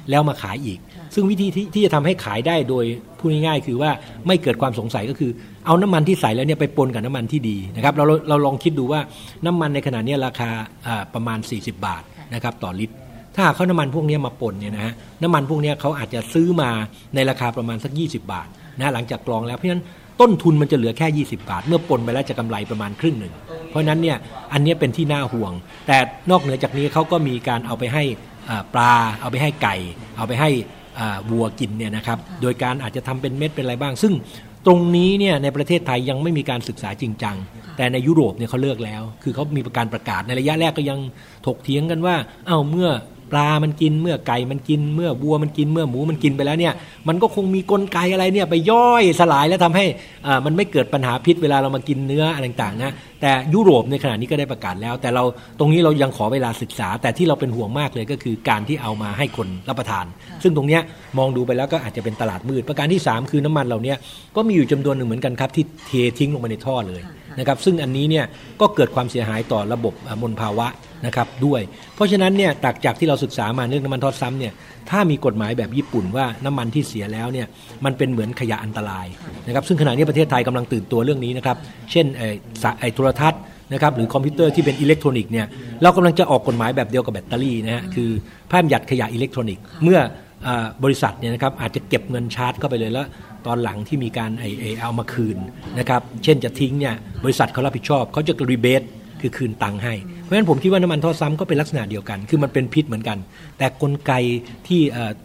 [0.09, 0.79] แล้วมาขายอีก
[1.13, 2.85] ซึ่งวิธีที่ที่จะทำให้ขายได้โดย
[3.19, 3.91] พูดง่ายๆคือว่า
[4.27, 5.31] ไม่เกิดความสงสัยก็คือ
[5.65, 8.99] เอาน้ำมันที่ใสแล้วเนี่ยไปปนกับน้ำมันที่ดีนะครับเราเราลองคิดดูว่า
[9.45, 10.49] น้ำมันในขณะนี้ราคา
[11.13, 12.95] ประมาณ 40 บาทนะครับต่อลิตร
[13.35, 16.69] ถ้าเขาน้ำมันพวกนี้มาปนเนี่ยนะฮะน้ำมันพวกนี้เขาอาจจะซื้อมา
[17.15, 18.47] ในราคาประมาณสัก 20 บาท
[18.79, 19.83] นะหลังจากกรองแล้วเพราะฉะนั้น
[20.21, 23.33] ต้นทุนมันจะเหลือแค่ 20 บาท เมื่อปนไปแล้วจะกำไรประมาณครึ่งหนึ่ง
[23.69, 24.17] เพราะนั้นเนี่ย
[24.53, 25.51] อันนี้เป็นที่น่าห่วง
[25.87, 25.97] แต่
[26.29, 28.03] นอกเหนือจากนี้เขาก็มีการเอาไปให้
[28.73, 29.75] ปลา เอาไปให้ไก่
[30.17, 30.49] เอาไปให้
[31.29, 34.13] วัวกินเนี่ยนะครับโดยการอาจจะทำเป็นเม็ดเป็นอะไรบ้าง ซึ่ง
[34.67, 37.35] ตรงนี้เนี่ยในประเทศไทยยังไม่มีการศึกษาจริงจัง
[37.77, 40.99] แต่ในยุโรปเนี่ยเขาเลิกแล้ว คือเขามีการประกาศในระยะแรกก็ยัง
[41.45, 42.15] ถกเถียงกันว่า
[42.47, 42.89] เอ้าเมื่อ
[43.31, 46.73] ปลามันกินเมื่อไก่มันกินเมื่อวัวมันกินเมื่อหมูมันกินไปแล้วเนี่ย
[47.07, 49.85] มันก็คงมีกลไกอะไรเนี่ยไปย่อยสลายแล้วทำให้
[50.27, 55.23] อ่ามันไม่เกิดปัญหาพิษเวลาเรามากินเนื้ออะไรต่างๆนะแต่ยุโรปในขณะนี้ก็ได้ประกาศแล้ว แต่เรา
[55.59, 60.05] ตรงนี้เรายังขอเวลาศึกษา แต่ที่เราเป็นห่วงมากเลยก็คือการที่เอามาให้คนรับประทาน
[60.43, 60.79] ซึ่งตรงนี้
[61.17, 63.93] มองดูไปแล้วก็อาจจะเป็นตลาดมืดประการที่ 3 คือน้ำมันเหล่านี้
[64.35, 67.01] ก็มีอยู่จำนวนหนึ่งเหมือนกันครับที่เททิ้งลงมาในท่อเลย
[67.39, 68.25] นะครับซึ่งอันนี้เนี่ย
[68.61, 70.67] ก็เกิดความเสียหายต่อระบบมลภาวะ
[71.05, 71.61] นะครับด้วย
[71.95, 74.53] เพราะฉะนั้นเนี่ยจากจากที่เราศึกษามาเรื่องน้ำมันทอดซ้ำเนี่ย
[74.89, 77.47] ถ้ามีกฎหมายแบบญี่ปุ่นว่าน้ำมันที่เสียแล้วเนี่ย
[77.85, 79.07] มันเป็นเหมือนขยะอันตราย
[79.47, 81.57] นะครับซึ่งขณะนี้ประเทศไทยกำลังตื่นตัวเรื่องนี้นะครับ
[81.91, 82.27] เช่นไอ้
[82.79, 83.41] ไอ้โทรทัศน์
[83.73, 85.45] นะครับหรือคอมพิวเตอร์ที่เป็นอิเล็กทรอนิกส์เนี่ย
[85.81, 88.09] เรากำลังจะออกกฎหมายแบบเดียวกับแบตเตอรี่นะฮะคือ
[88.49, 89.99] พระราชบัญญัติขยะอิเล็กทรอนิกส์เมื่อ
[90.83, 93.05] บริษัทเนี่ยนะครับอาจจะเก็บเงินชาร์จเข้าไปเลยแล้ว
[93.47, 95.37] ตอนหลังที่มีการไอ้เอาเอามาคืน
[95.79, 98.83] นะครับเช่นจะทิ้งเนี่ยบริษัทเขารับผิดชอบเขาจะ rebate
[99.21, 103.17] คือคืนตังค์ให้ เพราะฉะนั้นผมคิดว่าน้ำมันทอดซ้ำก็เป็นลักษณะเดียวกัน คือมันเป็นพิษเหมือนกัน
[103.57, 104.11] แต่กลไก
[104.67, 104.81] ที่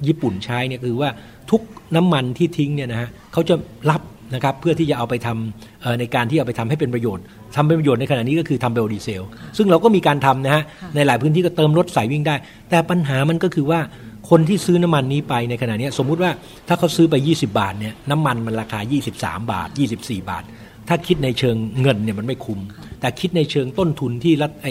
[0.06, 1.10] ญี่ปุ่นใช้เนี่ยคือว่า
[1.50, 1.62] ทุก
[1.96, 3.54] น้ำมันที่ทิ้งเนี่ยนะฮะเขาจะ
[3.90, 4.02] รับ
[4.34, 7.24] นะครับเพื่อที่จะเอาไปทำในการที่เอาไปทำให้เป็นประโยชน์
[7.56, 9.22] ทำเป็นประโยชน์ในขณะนี้ก็คือทำไบโอดีเซล
[9.56, 10.62] ซึ่งเราก็มีการทำนะฮะ
[10.94, 12.36] ในหลายพื้นที่ก็เติมรถใส่วิ่งได้
[12.70, 13.80] แต่ปัญหามันก็คือว่า
[14.30, 16.30] คนที่ซื้อน้ำมันนี้ไปในขณะนี้สมมุติว่า
[16.68, 18.80] ถ้าเขาซื้อไป 20 บาทเนี่ยน้ำมันมันราคา
[19.12, 20.44] 23 บาท 24 บาท
[20.88, 22.60] ถ้าคิดในเชิงเงินเนี่ยมันไม่คุ้ม
[23.00, 24.66] แต่คิดในเชิงต้นทุนที่รัฐไอ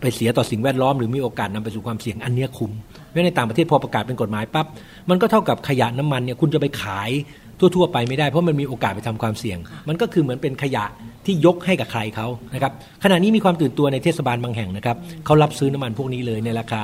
[0.00, 2.72] ไปเสียต่อสิ่งแวดล้อมหรือมีโอกาสนำไปสู่ความเสี่ยงอันนี้คุ้ม
[3.10, 4.66] เพราะในต่างประเทศพอประกาศเป็นกฎหมายปั๊บ
[5.10, 7.10] มันก็เท่ากับขยะน้ำมันเนี่ยคุณจะไปขาย
[7.58, 10.84] ทั่ว ๆ ไปไม่ได้เพราะมันมีโอกาสไปทำความเสี่ยง มันก็คือเหมือนเป็นขยะ
[11.26, 12.72] ที่ยกให้กับใครเขานะครับ
[13.04, 16.82] ขณะนี้มีความตื่นตัวในเทศบาลบางแห่งนะครับเขารับซื้อน้ำมันพวกนี้เลยในราคา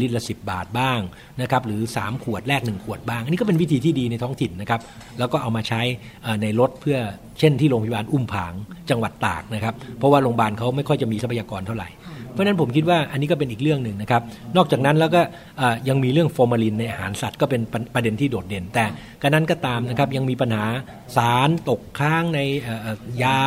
[0.00, 1.00] ลิตรละสิบาทบ้าง
[1.42, 4.80] นะครับหรือ 3 ขวดแลก1ขวดบ้าง อันนี้ก็เป็นวิธีที่ดีในท้องถิ่นนะครับ
[5.18, 5.80] แล้วก็เอามาใช้
[6.42, 6.98] ในรถเพื่อ
[7.38, 8.52] เช่นที่โรงพยาบาลอุ้มผาง
[8.90, 11.88] จังหวัดตากนะครับเพราะว่าโรงพยาบาลเขาไม่ค่อยจะมีทรัพยากรเท่าไหร่
[12.38, 14.22] ราะฉะนั้นผมคิดว่าอันนี้ก็เป็นอีกเรื่องหนึ่งนะครับ
[14.56, 15.22] นอกจากนั้นแล้วก็
[15.88, 17.60] ยังมีเรื่องฟอร์มาลินในอาหารสัตว์ก็เป็น
[17.94, 18.84] ประเด็นที่โดดเด่น แต่
[19.22, 20.64] กันนั้นก็ตามนะครับยังมีปัญหา
[21.16, 22.40] สารตกค้างใน
[23.22, 23.40] ยา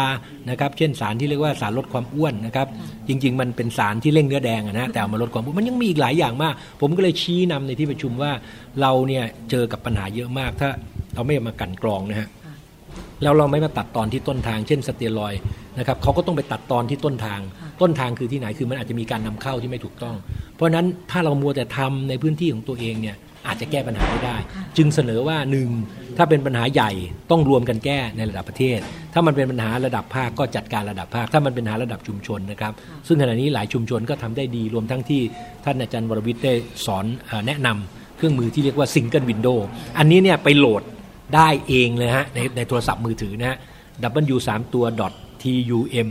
[0.49, 2.67] นะครับเช่นสารที่เรียกว่าสารลดความอ้วนนะครับ
[3.07, 8.31] จริง ๆ มันเป็นสารที่เร่งเนื้อแดงนะแต่เอามาลดความอ้วนมันยังมีอีกหลายอย่างมาก ผมก็เลยชี้นำในที่ประชุมว่า
[8.81, 10.69] เราเนี่ยเจอกับปัญหาเยอะมากถ้า
[11.13, 12.29] เราไม่มากันกรองนะฮะ
[13.23, 15.33] แล้วเราไม่มาตัดตอนที่ต้นทาง เช่นสเตียรอย
[15.79, 17.39] นะครับเขาก็ต้องไปตัดตอนที่ต้นทาง
[17.81, 20.15] ต้นทางคือที่ไหนคือมันอาจจะมีการนำเข้าที่ไม่ถูกต้อง
[20.55, 23.15] เพราะฉะนั้นถ้าเรามัวแต่ทำในพื้นที่ของตัวเองเนี่ย
[23.47, 24.35] อาจจะแก้ปัญหาไม่ได้
[24.77, 25.69] จึงเสนอว่าหนึ่ง
[26.17, 26.91] ถ้าเป็นปัญหาใหญ่
[27.31, 28.79] ต้องรวมกันแก้ในระดับประเทศ
[29.13, 32.73] ถ้ามันเป็นปัญหาระดับภาคก็จัดการระดับภาค ถ้ามันเป็นปัญหาระดับชุมชนนะครับ
[33.07, 35.21] ซึ่งขณะนี้หลายชุมชนก็ทำได้ดีรวมทั้งที่
[35.65, 36.53] ท่านอาจารย์วรวิทย์ได้
[36.85, 37.05] สอน
[37.47, 39.65] แนะนำเครื่องมือที่เรียกว่า Single Window
[39.97, 40.83] อันนี้เนี่ยไปโหลด
[41.35, 43.57] ได้เองเลยฮะในในโทรศัพท์มือถือนะฮะ
[44.35, 44.85] w 3ตัว
[45.43, 46.07] tum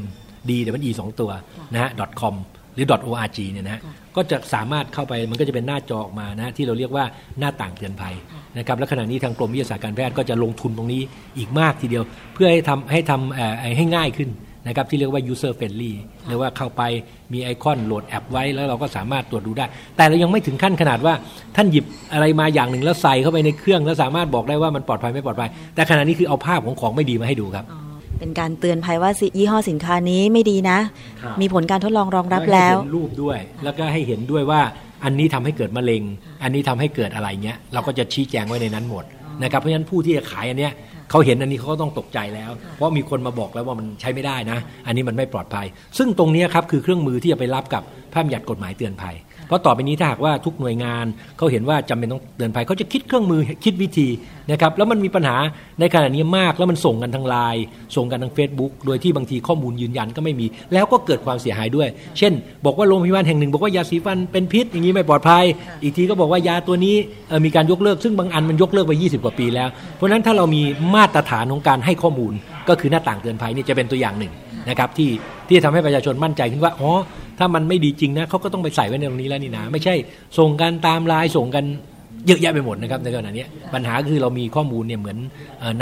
[0.48, 1.30] d w e สองตัว
[1.72, 2.35] นะฮะ .com
[2.74, 3.83] หรือ .org เนี่ยนะฮะ
[4.16, 7.04] ก็จะสามารถเข้าไปมันก็จะเป็นหน้าจอออกมานะที่เราเรียกว่า
[7.38, 8.14] หน้าต่างเตือนภัย
[8.59, 11.02] นะครับและขณะนี้ทางกรมวิทยาศาสตร์การแพทย์ก็จะลงทุนตรงนี้
[11.38, 12.04] อีกมากทีเดียว
[12.35, 14.28] เพื่อให้ทำให้ทำให้ง่ายขึ้น
[14.66, 15.92] นะครับที่เรียกว่า user friendly
[16.29, 16.83] เรียกว่าเข้าไป
[17.33, 21.14] มีไอคอนโหลดแอปไว้แล้วเราก็สามารถตรวจดูได้ แต่เรายังไม่ถึงขั้นขนาดว่า
[21.57, 27.64] ท่านหยิบอะไรมาอย่างหนึ่งแล้วใส่เข้าไปในเครื่อง แล้วสามารถบอกได้ว่ามันปลอดภัยไม่ปลอดภัย แต่ขณะนี้คือเอาภาพของของไม่ดีมาให้ดูครับ
[28.18, 30.79] เป็นการเตือนภัยว่าสิยี่ห้อสินค้านี้ไม่ดีนะ
[31.23, 34.61] ครับมีผลการทดลองรองรับแล้วให้เห็นรูปด้วย แล้วก็ให้เห็นด้วยว่า
[35.05, 36.03] อันนี้ทำให้เกิดมะเร็ง
[36.42, 39.05] อันนี้ทำให้เกิดอะไรเงี้ยเราก็จะชี้แจงไว้ในนั้นหมด
[39.42, 40.73] นะครับเพราะฉะนั้นผู้ที่จะขายอันเนี้ย
[41.11, 45.66] เขาเห็นอันนี้เขาก็ต้องตกใจแล้ว เพราะมีคนมาบอกแล้วว่ามันใช้ไม่ได้นะ อันนี้มันไม่ปลอดภัย
[45.99, 49.16] ซึ่งตรงเนี้ยครับคือเครื่องมือที่จะไปรับกับพระบัญญัติกฎหมายเตือนภัย
[49.50, 51.04] เพราะต่อไปนี้ถ้าหากว่าทุกหน่วยงาน
[51.36, 54.08] เขาเห็นว่าจำเป็นต้องเตือนภัยเขาจะคิดเครื่องมือคิดวิธี
[54.50, 55.36] นะครับแล้วมันมีปัญหา
[55.80, 57.62] ในขณะนี้มากแล้วมันส่งกันทางไลน์
[57.96, 62.32] ส่งกันทาง Facebook โดยที่บางทีข้อมูลยืนยันก็ไม่มี แล้วก็เกิดความเสียหายด้วย เช่น
[62.64, 65.44] บอกว่าโรงพยาบาลแห่งหนึ่ง บอกว่ายาสีฟันเป็นพิษอย่างนี้ไม่ปลอดภัย
[65.82, 66.96] อีกทีก็บอกว่ายาตัวนี้
[67.44, 70.62] มีการยกเลิกซึ่งบางอันมันยกเลิกไป 20 กว่าปีแล้ว เพราะฉะนั้นถ้าเรามี
[70.94, 72.32] มาตรฐานของการให้ข้อมูล
[72.68, 74.32] ก็คือหน้าต่างเตือนภัยนี่จะเป็นตัวอย่างหนึ่ง
[74.68, 75.10] นะครับที่
[75.50, 76.90] ที่จะทำให้ประชาชนมั่นใจขึ้นว่าอ๋อ
[77.38, 79.94] ถ้ามันไม่ดีจริงนะเขาก็ต้องไปใส่ไว้ในตรงนี้แล้วนี่นะไม่ใช่
[80.38, 81.64] ส่งกันตามไลน์ส่งกัน
[82.26, 85.18] เยอะแยะไปหมดนะครับในขณะนี้ปัญหาคือเรามีข้อมูลเนี่ยเหมือน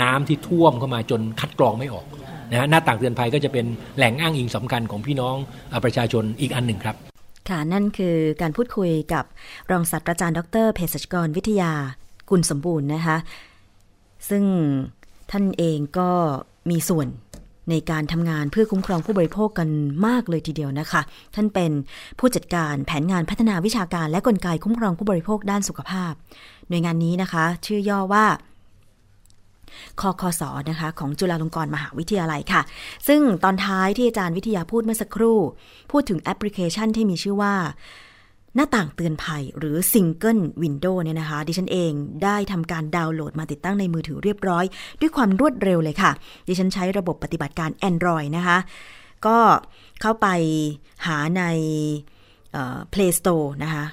[0.01, 2.05] น้ำที่ท่วมเข้ามาจนคัดกรองไม่ออก
[2.51, 3.65] นะฮะหน้าต่างเตือนภัยก็จะเป็น
[3.97, 5.35] แหล่งอ้างอิงสำคัญของพี่น้อง
[5.73, 6.95] อประชาชนอีกอันหนึ่งครับ
[7.49, 9.25] ค่ะนั่นคือการพูดคุยกับ
[9.71, 11.71] รองศาสตราจารย์ดรเภสัชกรวิทยา
[12.29, 13.17] กุลสมบูรณ์นะคะ
[14.29, 14.43] ซึ่ง
[15.31, 16.09] ท่านเองก็
[16.69, 17.07] มีส่วน
[17.69, 19.69] ในการทำงานเพื่อคุ้มครองผู้บริโภคกัน
[20.07, 21.01] มากเลยทีเดียวนะคะ
[21.35, 21.71] ท่านเป็น
[22.19, 26.13] ผู้จัดการแผนงานพัฒนาวิชาการและกลไกคุ้มครองผู้บริโภคด้านสุขภาพ
[26.69, 28.25] หน่วยงานนี้นะคะ ชื่อย่อว่า
[29.99, 32.61] คอคสอนะคะของจุฬาลงกรณ์มหาวิทยาลัยค่ะ
[33.07, 35.39] ซึ่งตอนท้ายที่อาจารย์วิทยาพูดเมื่อสักครู่
[35.91, 37.55] พูดถึงแอปพลิเคชันที่มีชื่อว่า
[38.55, 41.91] หน้าต่างเตือนภัยหรือ Single Window เนี่ยนะคะ ดิฉันเอง
[42.23, 44.65] ได้ทำการดาวน์โหลดมาติดตั้งในมือถือเรียบร้อย
[44.99, 46.11] ด้วยความรวดเร็วเลยค่ะ
[46.47, 48.57] ดิฉันใช้ระบบปฏิบัติการ Android นะคะ
[49.25, 49.37] ก็
[50.01, 50.27] เข้าไป
[51.07, 51.43] หาใน
[52.51, 53.85] เอ่อ Play Store นะคะ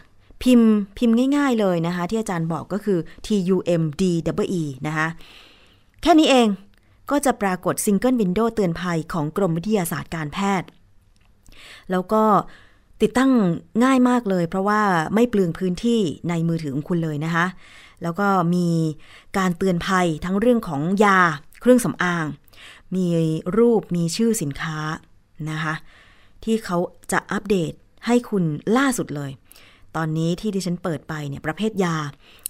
[0.43, 4.03] พิมพ์พิมพ์ง่ายๆเลยนะคะ ที่อาจารย์บอกก็คือ T U M D
[4.45, 5.09] W E นะคะ
[6.03, 6.49] แค่นี้เอง
[7.11, 10.69] ก็จะปรากฏ Single Window เตือนภัยของกรมวิทยาศาสตร์การแพทย์
[11.91, 12.23] แล้วก็
[13.03, 13.33] ติดตั้ง
[13.85, 14.83] ง่ายมากเลย เพราะว่า
[15.15, 17.47] ไม่เปลืองพื้นที่ในมือถือของคุณเลยนะคะ
[18.03, 18.69] แล้วก็มี
[19.39, 21.21] การเตือนภัยทั้งเรื่องของยา
[21.61, 22.27] เครื่องสำอาง
[22.95, 23.07] มี
[23.59, 24.79] รูปมีชื่อสินค้า
[25.51, 25.75] นะคะ
[26.45, 26.79] ที่เขา
[27.13, 27.73] จะอัปเดต
[28.07, 28.45] ให้คุณ
[28.77, 29.31] ล่าสุดเลย
[29.97, 31.97] ตอนนี้ที่ดิฉันเปิดไปเนี่ยประเภทยา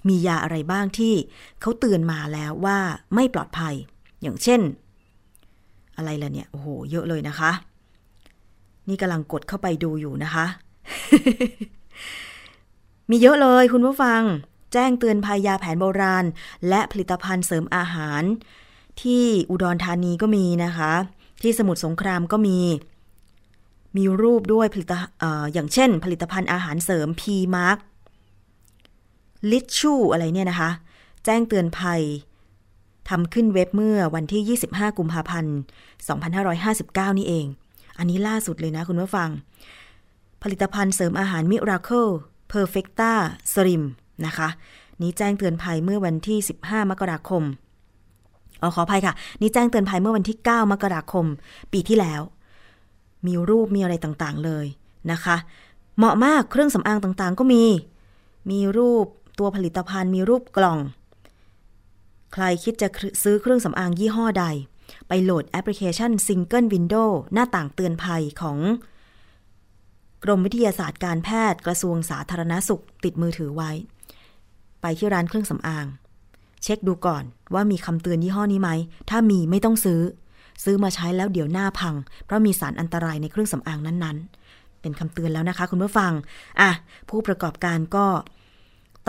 [0.09, 1.14] มียาอะไรบ้างที่
[1.61, 2.78] เขาเตือนมาแล้วว่า
[3.14, 3.74] ไม่ปลอดภัย
[4.22, 4.61] อย่างเช่น
[5.96, 7.50] อะไรล่ะเนี่ย โอ้โห เยอะเลยนะคะ
[8.88, 10.46] นี่กำลังกดเข้าไปดูอยู่นะคะ
[13.11, 14.22] มีเยอะเลยคุณผู้ฟัง
[14.72, 16.25] แจ้งเตือนภัยยาแผนโบราณ
[16.68, 18.22] และผลิตภัณฑ์เสริมอาหาร
[19.03, 20.92] ที่อุดรธานีก็มีนะคะ
[21.42, 22.59] ที่สมุทรสงครามก็มี
[23.96, 27.22] มีรูปด้วยผลิตอออย่างเช่น ผลิตภัณฑ์อาหารเสริม P
[27.55, 27.79] Mark
[29.51, 30.70] ลิชชูอะไรเนี่ยนะคะ
[31.25, 32.03] แจ้งเตือนภัย
[33.09, 35.57] ทำขึ้นเว็บเมื่อวันที่ 25 กุมภาพันธ์
[36.37, 37.46] 2559 นี่เอง
[37.98, 39.30] อันนี้ล่าสุดเลยนะคุณผู้ฟัง
[40.42, 42.11] ผลิตภัณฑ์เสริมอาหาร Miracle
[42.52, 43.12] Perfecta
[43.52, 43.82] Slim
[44.26, 44.48] นะคะ
[45.02, 47.42] นี้แจ้งเตือนภัยเมื่อวันที่ 15 มกราคม
[48.62, 51.26] อ๋อขออภัยค่ะ นี่แจ้งเตือนภัยเมื่อวันที่ 9 มกราคม
[51.72, 52.22] ปีที่แล้ว
[53.26, 54.66] มีรูปมีอะไรต่างๆเลย
[55.12, 55.37] นะคะ
[55.98, 57.64] เหมาะมากเครื่องสำอางต่างๆ ก็มี
[58.50, 59.06] มีรูป
[59.38, 60.78] ตัวผลิตภัณฑ์มีรูปกล่อง
[62.32, 62.88] ใครคิดจะ
[63.22, 64.44] ซื้อเครื่องสำอางยี่ห้อใด
[65.08, 68.58] ไปโหลดแอปพลิเคชัน Single Window หน้าต่างเตือนภัยของ
[70.24, 73.70] กรมวิทยาศาสตร์การแพทย์กระทรวงสาธารณสุขติดมือถือไว้
[74.80, 75.86] ไปที่ร้านเครื่องสำอาง
[76.62, 78.70] เช็คดูก่อนว่ามีคำเตือนยี่ห้อนี้ไหม
[79.10, 80.00] ถ้ามีไม่ต้องซื้อ
[80.64, 86.12] ซื้อมาใช้แล้วเดี๋ยวหน้าพัง เพราะมีสารอันตรายในเครื่องสำอางนั้นๆ เป็นคำเตือนแล้วนะคะ คุณผู้ฟัง
[86.60, 86.70] อะ
[87.08, 88.06] ผู้ประกอบการก็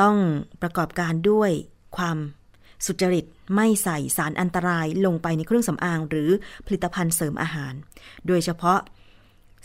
[0.01, 0.15] ต้อง
[0.62, 1.51] ประกอบการด้วย
[1.97, 2.17] ความ
[2.86, 6.30] สุจริตไม่ใส่สารอันตรายลงไปในเครื่องสำอางหรือ
[6.66, 7.74] ผลิตภัณฑ์เสริมอาหาร
[8.28, 8.80] โดยเฉพาะ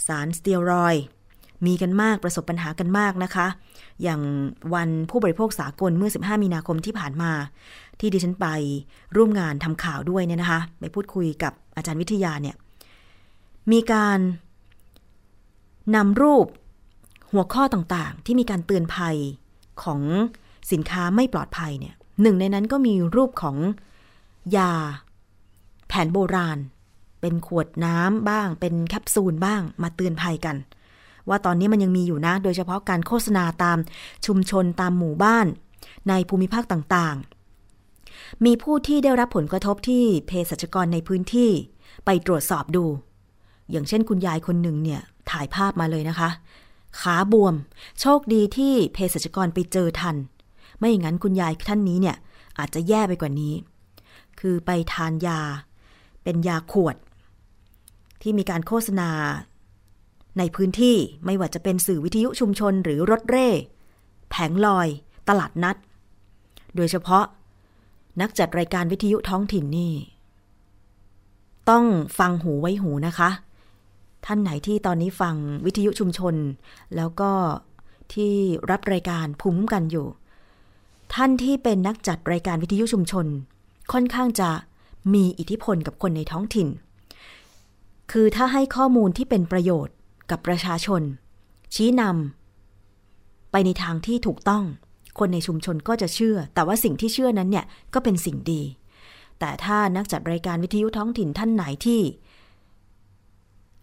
[0.07, 0.97] สารสเตียรอย
[1.67, 3.47] มีกันมากประสบปัญหากันมากนะคะ
[4.03, 4.21] อย่าง
[4.75, 7.33] วันผู้บริโภคสากลเมื่อ 15 มีนาคมที่ผ่านมา
[8.01, 8.47] ที่ดิฉันไป
[9.17, 12.57] ร่วมงานทำข่าวด้วยเนี่ยนะคะ ไปพูดคุยกับอาจารย์วิทยาเนี่ย
[13.73, 14.19] มีการ
[15.97, 16.47] นำรูป
[17.33, 19.17] หัวข้อต่างๆ ที่มีการเตือนภัย
[19.83, 20.01] ของ
[20.73, 23.57] สินค้าไม่ปลอดภัยเนี่ย หนึ่งในนั้นก็มีรูปของ
[24.57, 24.73] ยา
[25.89, 26.59] แผนโบราณ
[27.21, 30.57] เป็นขวดน้ำบ้าง เป็นแคปซูลบ้างมาเตือนภัยกัน
[31.29, 33.79] ว่าตอนนี้มันยังมีอยู่นะ โดยเฉพาะการโฆษณาตาม
[34.27, 35.47] ชุมชนตามหมู่บ้าน
[36.09, 41.51] ในภูมิภาคต่างๆ มีผู้ที่ได้รับผลกระทบที่เภสัชกรในพื้นที่
[42.05, 42.85] ไปตรวจสอบดู
[43.71, 46.31] อย่างเช่นคุณยายคนหนึ่งเนี่ยถ่ายภาพมาเลยนะคะ
[47.01, 47.55] ขาบวม
[48.01, 50.17] โชคดีที่เภสัชกรไปเจอทัน
[50.83, 52.17] ไม่อย่างนั้นคุณยายท่านนี้เนี่ย
[52.59, 53.55] อาจจะแย่ไปกว่านี้
[54.41, 55.41] คือไปทานยา
[56.23, 56.97] เป็นยาขวด
[58.23, 59.11] ที่มีการโฆษณา
[60.39, 63.49] ในพื้นที่ไม่ว่าจะเป็นสื่อวิทยุชุมชนหรือรถเร่
[64.31, 64.89] แผงลอย
[65.29, 65.77] ตลาดนัด
[66.77, 67.25] โดยเฉพาะ
[68.21, 69.93] นักจัดรายการวิทยุท้องถิ่นนี่
[71.71, 71.85] ต้อง
[72.19, 73.31] ฟังหูไว้หูนะคะ
[74.27, 75.35] ท่านไหนที่ตอนนี้ฟัง
[75.67, 76.35] วิทยุชุมชน
[76.97, 77.31] แล้วก็
[78.13, 78.33] ที่
[78.71, 80.07] รับรายการภูมิคุ้มกันอยู่
[81.15, 83.27] ท่านที่เป็นนักจัดรายการวิทยุชุมชน
[83.93, 84.51] ค่อนข้างจะ
[85.15, 86.69] มีอิทธิพลกับคนในท้องถิ่น
[88.13, 89.95] คือถ้าให้ข้อมูลที่เป็นประโยชน์
[90.31, 91.03] กับประชาชน
[91.75, 94.65] ชี้นำไปในทางที่ถูกต้อง
[95.19, 98.63] คนในชุมชนก็จะเชื่อ แต่ว่าสิ่งที่เชื่อนั้นเนี่ยก็เป็นสิ่งดี
[99.39, 102.01] แต่ถ้านักจัดรายการวิทยุท้องถิ่นท่านไหนที่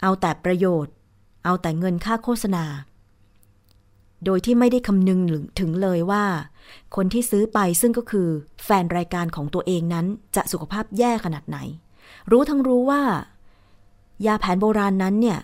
[0.02, 0.94] เอาแต่ประโยชน์
[1.46, 2.65] เอาแต่เงินค่าโฆษณา
[4.25, 5.19] โดยที่ไม่ได้คำนึง
[5.60, 6.25] ถึงเลยว่า
[6.95, 8.27] คนที่ซื้อไปซึ่งก็คือ
[8.63, 10.05] แฟนรายการของตัวเองนั้น
[10.36, 11.58] จะสุขภาพแย่ขนาดไหน
[12.32, 13.01] รู้ทั้งรู้ว่า
[14.25, 15.39] ยาแผนโบราณนั้นเนี่ย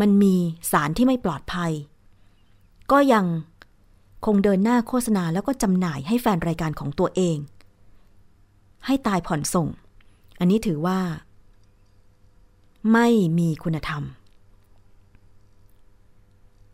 [0.00, 0.34] มันมี
[0.72, 1.72] สารที่ไม่ปลอดภัย
[2.92, 3.24] ก็ยัง
[4.26, 7.36] คงเดินหน้าโฆษณาแล้วก็จำหน่ายให้แฟนรายการของตัวเอง
[8.86, 9.68] ให้ตายผ่อนส่ง
[10.38, 10.98] อันนี้ถือว่า
[12.92, 13.06] ไม่
[13.38, 14.02] มีคุณธรรม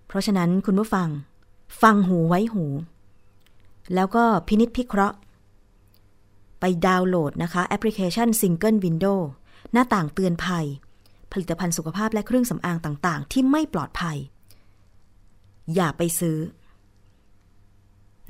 [0.09, 1.09] เพราะฉะนั้นคุณผู้ฟัง
[1.83, 2.65] ฟังหูไว้หู
[3.95, 5.17] แล้วก็พินิษพิเคราะห์
[6.61, 9.19] ไปดาวน์โหลดนะคะแอปพลิเคชัน Single Window
[9.73, 10.67] หน้าต่างเตือนภัย
[11.33, 14.17] ผลิตภัณฑ์สุขภาพและเครื่องสำอางต่างๆ ที่ไม่ปลอดภัย
[15.75, 16.39] อย่าไปซื้อ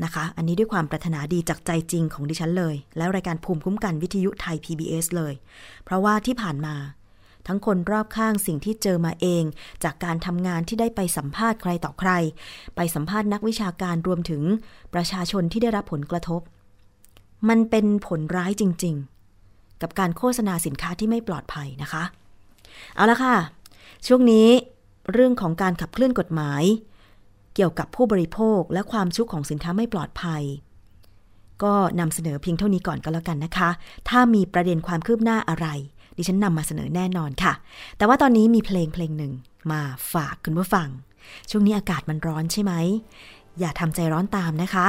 [0.04, 5.34] นะคะ อันนี้ด้วยความปรารถนาดีจากใจจริงของดิฉันเลย แล้วรายการภูมิคุ้มกันวิทยุไทย PBS เลย
[5.84, 6.74] เพราะว่าที่ผ่านมา
[7.48, 9.44] ทั้งคนรอบข้างสิ่งที่เจอมาเอง
[9.84, 12.10] จากการทำงานที่ได้ไปสัมภาษณ์ใครต่อใคร
[12.76, 14.42] ไปสัมภาษณ์นักวิชาการรวมถึง
[14.94, 16.40] ประชาชนที่ได้รับผลกระทบ
[17.48, 18.94] มันเป็นผลร้ายจริง
[19.38, 22.04] ๆ กับการโฆษณาสินค้าที่ไม่ปลอดภัยนะคะ
[22.94, 23.36] เอาละค่ะ
[24.06, 24.48] ช่วงนี้
[25.12, 26.62] เรื่องของการขับเคลื่อนกฎหมาย
[27.54, 30.42] เกี่ยวกับผู้บริโภคและความชุกของสินค้าไม่ปลอดภัย
[31.62, 33.70] ก็นำเสนอเพียงเท่านี้ก่อนก็แล้วกันนะคะ
[34.08, 35.66] ถ้ามีประเด็นความคืบหน้าอะไร
[36.18, 37.52] ดิฉันนำมาเสนอแน่นอนค่ะ
[37.96, 39.32] แต่ว่าตอนนี้มีเพลงเพลงหนึ่ง
[39.70, 39.80] มา
[40.12, 40.88] ฝากคุณผู้ฟัง
[41.50, 42.72] ช่วงนี้อากาศมันร้อนใช่ไหม
[43.58, 44.86] อย่าทำใจร้อนตามนะคะ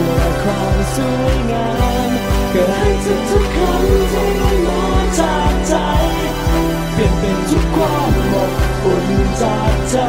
[0.00, 1.68] ความสุขและความสวยงา
[2.08, 2.10] ม
[2.50, 4.84] เกิดให้ทุกทุกครั้งที่มันมา
[5.18, 5.74] จากใจ
[6.92, 8.50] เปลี่ยนเป็นทุกความอบ
[8.84, 9.06] อุ่น
[9.40, 10.06] จากเธอ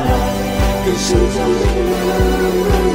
[0.84, 1.72] ก็ฉันจะไม่
[2.08, 2.20] ลื
[2.90, 2.91] ม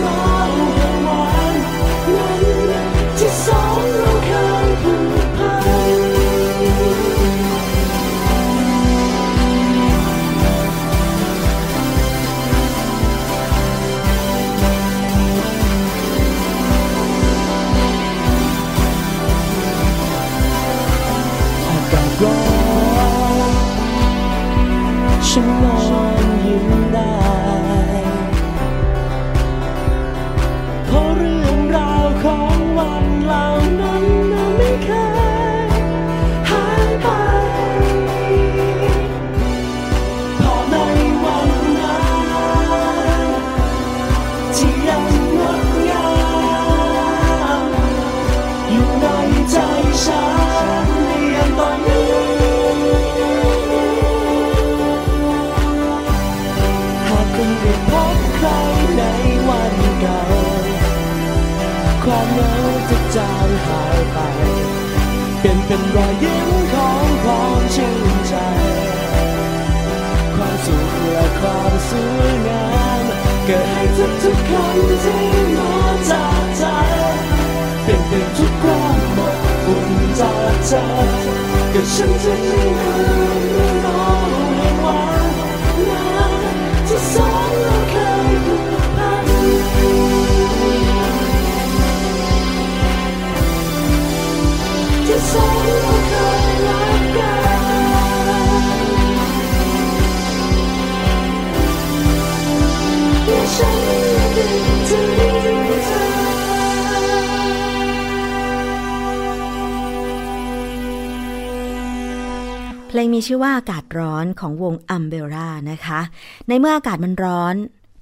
[112.98, 116.00] ลงมีชื่อว่าอากาศร้อนของวงอัมเบร่านะคะ
[116.48, 117.54] ในเมื่ออากาศมันร้อน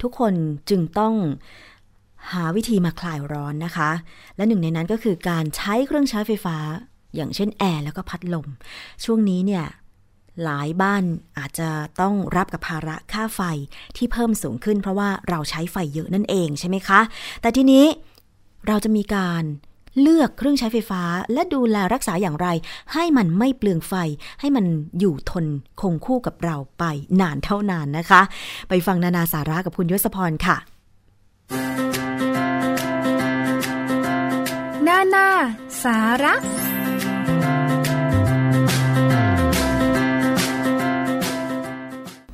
[0.03, 0.35] ทุกคน
[0.71, 1.15] จึงต้อง
[2.33, 3.91] หาวิธีมาคลายร้อนนะคะ
[4.37, 6.57] และหนึ่งในนั้นก็คือการใช้เครื่องใช้ไฟฟ้า
[7.15, 8.47] อย่างเช่นแอร์แล้วก็พัดลม
[9.05, 9.65] ช่วงนี้เนี่ย
[10.45, 11.03] หลายบ้าน
[11.39, 11.69] อาจจะ
[12.01, 13.41] ต้องรับกับภาระค่าไฟ
[13.97, 17.01] ที่เพิ่มสูงขึ้น เพราะว่าเราใช้ไฟเยอะนั่นเองใช่ไหมคะ
[17.41, 17.85] แต่ทีนี้
[18.69, 19.43] เราจะมีการ
[20.01, 22.49] เลือกเครื่องใช้ไฟฟ้าและดูแลรักษาอย่างไร
[22.93, 23.95] ให้มันไม่เปลืองไฟ
[24.41, 24.65] ให้มัน
[24.99, 25.47] อยู่ทน
[25.81, 26.85] คงคู่กับเราไป
[27.21, 28.21] นานเท่านานนะคะ
[28.69, 30.57] ไปฟังนานาสาระกับคุณยศพรค่ะ
[34.87, 35.29] นานา
[35.83, 36.35] สาระ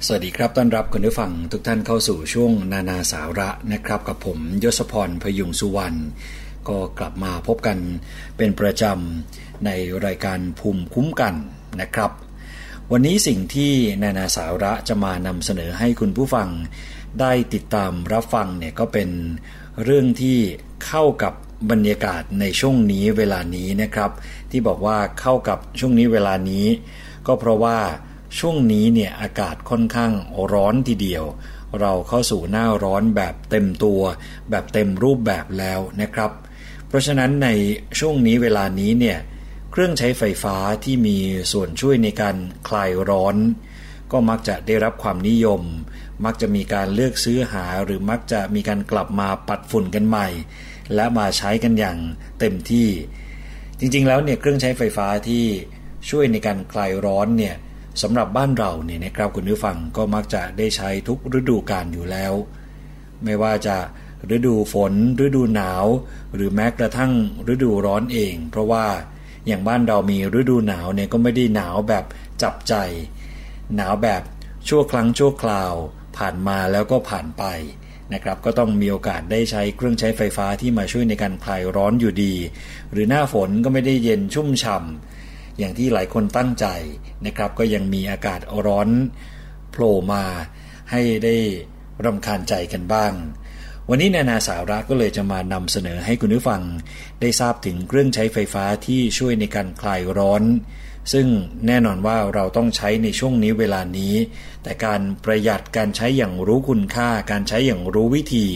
[0.07, 5.99] สวัสดีครับต้อนรับคุณผู้ฟังทุกท่านเข้าสู่ช่วงนานาสาระนะครับ กับผมยศพรพยุงสุวรรณ
[6.71, 7.79] ก็กลับมาพบกัน
[8.37, 9.71] เป็นประจำใน
[10.07, 11.35] รายการภูมิคุ้มกัน
[11.81, 12.11] นะครับ
[12.93, 16.49] วันนี้สิ่งที่นานาสาระจะมานำเสนอให้คุณผู้ฟัง
[17.21, 19.09] ได้ติดตามรับฟังเนี่ยก็เป็น
[19.85, 20.39] เรื่องที่
[20.87, 21.35] เข้ากับ
[21.71, 24.11] บรรยากาศในช่วงนี้เวลานี้นะครับ
[24.51, 26.67] ที่บอกว่าเข้ากับช่วงนี้เวลานี้
[27.27, 27.79] ก็เพราะว่า
[28.39, 30.13] ช่วงนี้เนี่ยอากาศค่อนข้าง
[30.53, 31.25] ร้อนทีเดียว
[31.81, 34.01] เราเข้าสู่หน้าร้อนแบบเต็มตัว
[34.51, 36.31] แบบเต็มรูปแบบแล้วนะครับ
[36.91, 37.49] เพราะฉะนั้นใน
[37.99, 39.19] ช่วงนี้เวลานี้เนี่ย
[39.71, 41.19] เครื่องใช้ไฟฟ้าที่มี
[41.53, 42.37] ส่วนช่วยในการ
[42.69, 43.37] คลายร้อน
[44.13, 45.63] ก็มักจะได้รับความนิยม
[46.25, 50.29] มักจะมีการเลือกซื้อหาหรือมักจะมีการกลับมาปัดฝุ่นกันใหม่
[50.95, 51.99] และมาใช้กันอย่าง
[52.41, 52.89] เต็มที่
[53.79, 55.45] จริงๆแล้วเนี่ยเครื่องใช้ไฟฟ้าที่
[56.11, 57.55] ช่วยในการคลายร้อนเนี่ย
[58.03, 62.33] สำหรับบ้านเราเนี่ยนะครับคุณผู้ฟังก็มักจะได้ใช้ทุกฤดูกาลอยู่แล้ว
[63.25, 63.77] ไม่ว่าจะ
[64.37, 64.93] ฤดูฝน
[65.25, 65.85] ฤดูหนาว
[66.35, 67.13] หรือแม้กระทั่ง
[67.53, 68.87] ฤดูร้อนเอง เพราะว่า
[69.47, 72.05] อย่างบ้านเรามีฤดูหนาวเนี่ยก็ไม่ได้หนาวแบบ
[72.43, 72.75] จับใจ
[73.77, 74.23] หนาวแบบ
[74.69, 75.73] ชั่วครั้งชั่วคราว
[76.17, 77.45] ผ่านมาแล้วก็ผ่านไป
[78.13, 82.35] นะครับก็ต้องมีโอกาสได้ใช้เครื่องใช้ไฟฟ้าที่มาช่วยในการคลายร้อนอยู่ดี
[82.93, 86.67] หรือหน้าฝนก็ไม่ได้เย็นชุ่มฉ่ำอย่างที่หลายคนตั้งใจ
[87.27, 88.89] นะครับ ก็ยังมีอากาศร้อน
[89.71, 90.25] โผล่มา
[90.91, 91.37] ให้ได้
[92.05, 93.13] รำคาญใจกันบ้าง
[93.93, 96.63] วันนี้นานาสาระก็เลยจะมานำเสนอให้คุณผู้ฟัง
[97.21, 100.43] ได้ทราบถึงเครื่องใช้ไฟฟ้าที่ช่วยในการคลายร้อน
[101.13, 101.27] ซึ่ง
[101.67, 104.15] แน่นอนว่าเราต้องใช้ในช่วงนี้เวลานี้
[104.63, 108.47] แต่การประหยัดการใช้อย่างรู้คุณค่า การใช้อย่างรู้วิธี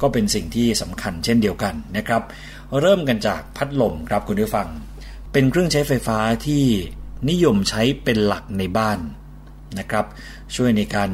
[0.00, 2.22] ก็เป็นสิ่งที่สำคัญเช่นเดียวกันนะครับ
[2.80, 4.68] เริ่มกันจากพัดลมครับคุณผู้ฟัง
[5.32, 6.64] เป็นเครื่องใช้ไฟฟ้าที่
[7.30, 8.98] นิยมใช้เป็นหลักในบ้าน
[9.78, 10.06] นะครับ
[10.56, 11.10] ช่วยในการ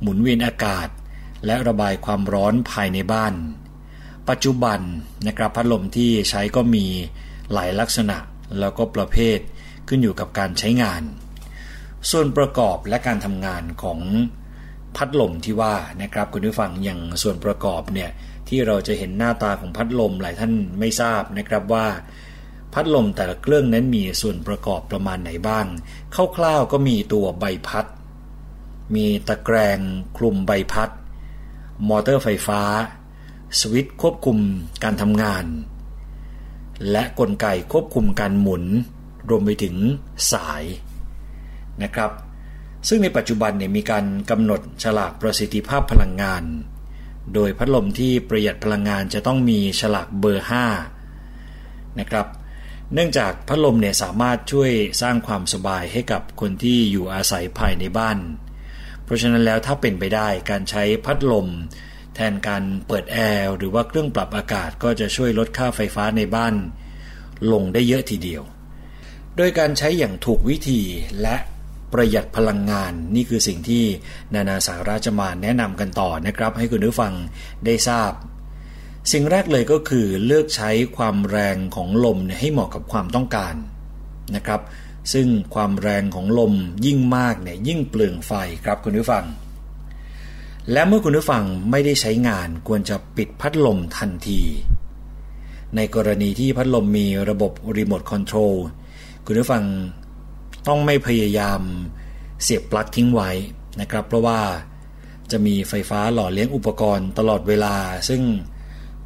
[0.00, 0.88] หมุนเวียนอากาศ
[1.46, 3.34] และระบายความร้อนภายในบ้าน
[4.28, 4.80] ปัจจุบัน
[5.26, 6.86] นะครับพัดลมที่ใช้ก็มี
[7.52, 8.16] หลายลักษณะ
[8.60, 9.38] แล้วก็ประเภท
[9.88, 11.02] ขึ้นอยู่กับการใช้งาน
[12.10, 14.00] ส่วนประกอบและการทำงานของ
[14.96, 18.10] พัดลมที่ว่านะครับคุณผู้ฟังอย่างส่วนประกอบเนี่ย
[18.48, 21.86] ที่เราจะเห็นหน้าตาของพัดลมหลายท่านไม่ทราบนะครับว่า
[22.74, 25.66] พัดลมแต่ละเครื่องนั้นมีส่วนประกอบประมาณไหนบ้าง
[26.36, 27.86] คร่าวๆก็มีตัวใบพัด
[28.94, 29.78] มีตะแกรง
[30.16, 30.90] คลุมใบพัด
[31.88, 32.62] มอเตอร์ไฟฟ้า
[33.58, 34.38] สวิตช์ควบคุม
[34.84, 35.44] การทำงาน
[36.90, 38.64] และกลไกควบคุมการหมุน
[39.28, 39.76] รวมไปถึง
[40.32, 40.62] สาย
[41.82, 42.10] นะครับ
[42.88, 46.42] ซึ่งในปัจจุบันเนี่ยมีการกำหนดฉลากประสิทธิภาพพลังงาน
[47.34, 50.46] โดยพัดลมที่ประหยัดพลังงานจะต้องมีฉลากเบอร์
[51.22, 52.26] 5 นะครับ
[52.94, 54.70] เนื่องจากพัดลมเนี่ยสามารถช่วย
[55.02, 58.18] สร้างความสบายให้กับคนที่อยู่อาศัยภายในบ้าน
[59.08, 61.48] เพราะฉะนั้นแล้วถ้าเป็นไปได้การใช้พัดลม
[62.14, 66.54] แทนการเปิดแอร์หรือว่าเครื่องปรับอากาศก็จะช่วยลดค่าไฟฟ้าในบ้าน
[67.52, 68.42] ลงได้เยอะทีเดียว
[69.36, 70.80] โดยการใช้อย่างถูกวิธี
[71.22, 71.36] และ
[71.92, 73.84] ประหยัดพลังงานนี่คือสิ่งที่
[74.34, 77.12] นานาสาราจะมาแนะนำกันต่อนะครับ ให้คุณผู้ฟัง
[77.66, 78.12] ได้ทราบ
[79.12, 83.54] สิ่งแรกเลยก็คือเลือกใช้ความแรงของลมให้เหมาะกับความต้องการ
[84.36, 84.60] นะครับ
[85.12, 86.54] ซึ่งความแรงของลม
[86.86, 88.32] ยิ่งมากเนี่ยยิ่งเปลืองไฟ
[88.64, 89.24] ครับคุณผู้ฟัง
[90.72, 94.40] และเมื่อคุณผู้ฟังไม่ได้ใช้งานควรจะปิดพัดลมทันที
[95.76, 98.54] ในกรณีที่พัดลมมีระบบรีโมทคอนโทรล
[99.26, 99.64] คุณผู้ฟัง
[100.68, 101.60] ต้องไม่พยายาม
[102.42, 103.30] เสียบปลั๊กทิ้งไว้
[103.80, 104.40] นะครับ เพราะว่า
[105.30, 107.74] จะมีไฟฟ้าหล่อเลี้ยงอุปกรณ์ตลอดเวลา
[108.08, 108.22] ซึ่ง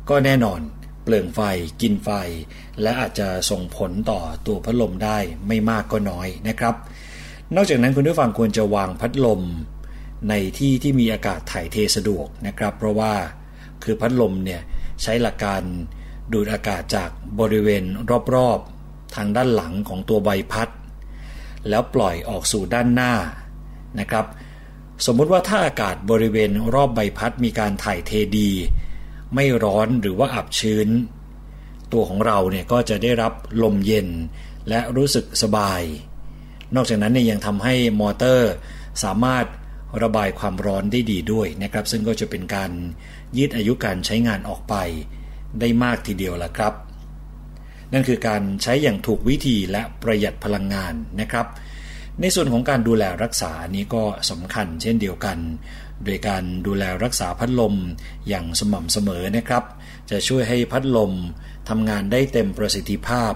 [0.09, 0.61] ก็แน่นอน
[1.03, 1.41] เปลืองไฟ
[1.81, 2.11] กินไฟ
[2.83, 6.75] และอาจจะส่งผลต่อตัวพัดลมได้ไม่มากก็น้อยนะครับ
[7.55, 9.43] นอกจากนั้นคุณผู้ฟังควรจะวางพัดลม
[10.29, 13.13] ในที่ที่มีอากาศถ่ายเทสะดวกนะครับ เพราะว่า
[13.83, 14.61] คือพัดลมเนี่ย
[15.03, 15.63] ใช้หลักการ
[16.33, 17.85] ดูดอากาศจากบริเวณ
[18.35, 20.69] รอบๆ ทางด้านหลังของตัวใบพัด
[21.69, 23.15] แล้วปล่อยออกสู่ด้านหน้า
[24.01, 24.27] นะครับ
[25.07, 28.51] สมมุติว่าถ้าอากาศบริเวณรอบใบพัดมีการถ่ายเทดี
[29.35, 30.89] ไม่ร้อนหรือว่าอับชื้น
[31.93, 34.09] ตัวของเราเนี่ยก็จะได้รับลมเย็น
[34.69, 35.83] และรู้สึกสบาย
[36.75, 38.53] นอกจากนั้นเนี่ยยังทำให้มอเตอร์
[39.05, 39.47] สามารถ
[40.03, 42.71] ระบายความร้อนได้ดีด้วยนะครับ ซึ่งก็จะเป็นการ
[43.37, 44.75] ยืดอายุการใช้งานออกไป
[45.61, 46.75] ได้มากทีเดียวละครับ
[47.93, 51.47] นั่นคือการใช้อย่างถูกวิธีและประหยัดพลังงานนะครับ
[52.21, 55.39] ในส่วนของการดูแลรักษานี้ก็สำคัญเช่นเดียวกัน
[56.05, 57.75] โดยการดูแลรักษาพัดลม
[58.29, 59.65] อย่างสม่ำเสมอนะครับ
[60.11, 61.13] จะช่วยให้พัดลม
[61.69, 63.33] ทำงานได้เต็มประสิทธิภาพ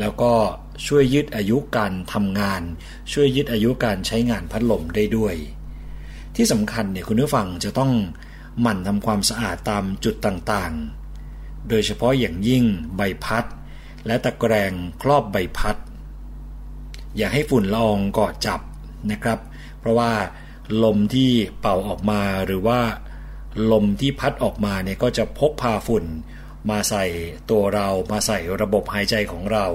[0.00, 0.32] แล้วก็
[0.86, 2.62] ช่วยยืดอายุการทำงาน
[3.12, 5.34] ช่วยยืดอายุการใช้งานพัดลมได้ด้วย
[6.36, 7.92] ที่สำคัญเนี่ยคุณผู้ฟังจะต้อง
[8.60, 12.64] หมั่นทำความสะอาดตามจุดต่างๆ โดยเฉพาะอย่างยิ่ง
[12.96, 13.44] ใบพัด
[14.06, 14.72] และตะแกรง
[15.02, 15.76] ครอบใบพัด
[17.16, 18.60] อย่าให้ฝุ่นละอองเกาะจับ
[19.10, 19.38] นะครับ
[19.78, 20.12] เพราะว่า
[20.84, 22.80] ลมที่เป่าออกมาหรือว่า
[23.72, 26.04] ลมที่พัดออกมาเนี่ยก็จะพกพาฝุ่น
[26.70, 27.04] มาใส่
[27.50, 29.66] ตัวเรามาใส่ระบบหายใจของเรา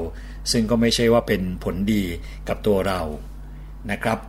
[0.51, 2.03] ซึ่งก็ไม่ใช่ว่าเป็นผลดี
[2.47, 3.01] กับตัวเรา
[3.91, 4.19] นะครับ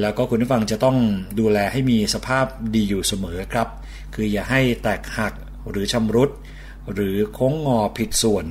[0.00, 0.98] แล้วก็คุณผู้ฟังจะต้อง
[1.40, 3.68] ดูแลให้มีสภาพดีอยู่เสมอครับ
[4.14, 5.32] คืออย่าให้แตกหัก
[5.70, 6.30] หรือชำรุด
[6.92, 8.46] หรือโค้งงอผิดส่วน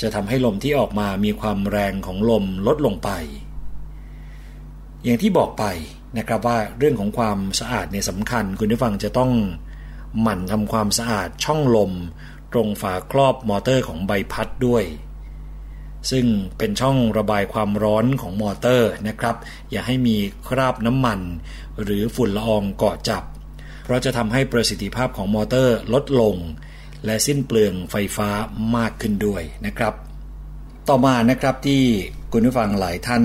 [0.00, 3.10] จะทำให้ลมที่ออกมามีความแรงของลมลดลงไป
[5.04, 5.64] อย่างที่บอกไป
[6.18, 9.32] นะครับว่าเรื่องของความสะอาดในสำคัญ คุณผู้ฟังจะต้อง
[10.20, 11.92] หมั่นทำความสะอาดช่องลม
[12.52, 14.84] ตรงฝาครอบมอเตอร์ของใบพัดด้วย
[16.10, 16.26] ซึ่ง
[16.58, 19.36] เป็นช่องระบายความร้อนของมอเตอร์นะครับ
[19.70, 20.16] อย่าให้มี
[20.48, 21.20] คราบน้ำมัน
[21.82, 23.22] หรือฝุ่นละอองเกาะจับ
[23.84, 26.36] เพราะจะทำให้ประสิทธิภาพของมอเตอร์ลดลง
[27.04, 28.28] และสิ้นเปลืองไฟฟ้า
[28.76, 29.94] มากขึ้นด้วยนะครับ
[30.88, 31.82] ต่อมานะครับที่
[32.32, 33.24] คุณผู้ฟังหลายท่าน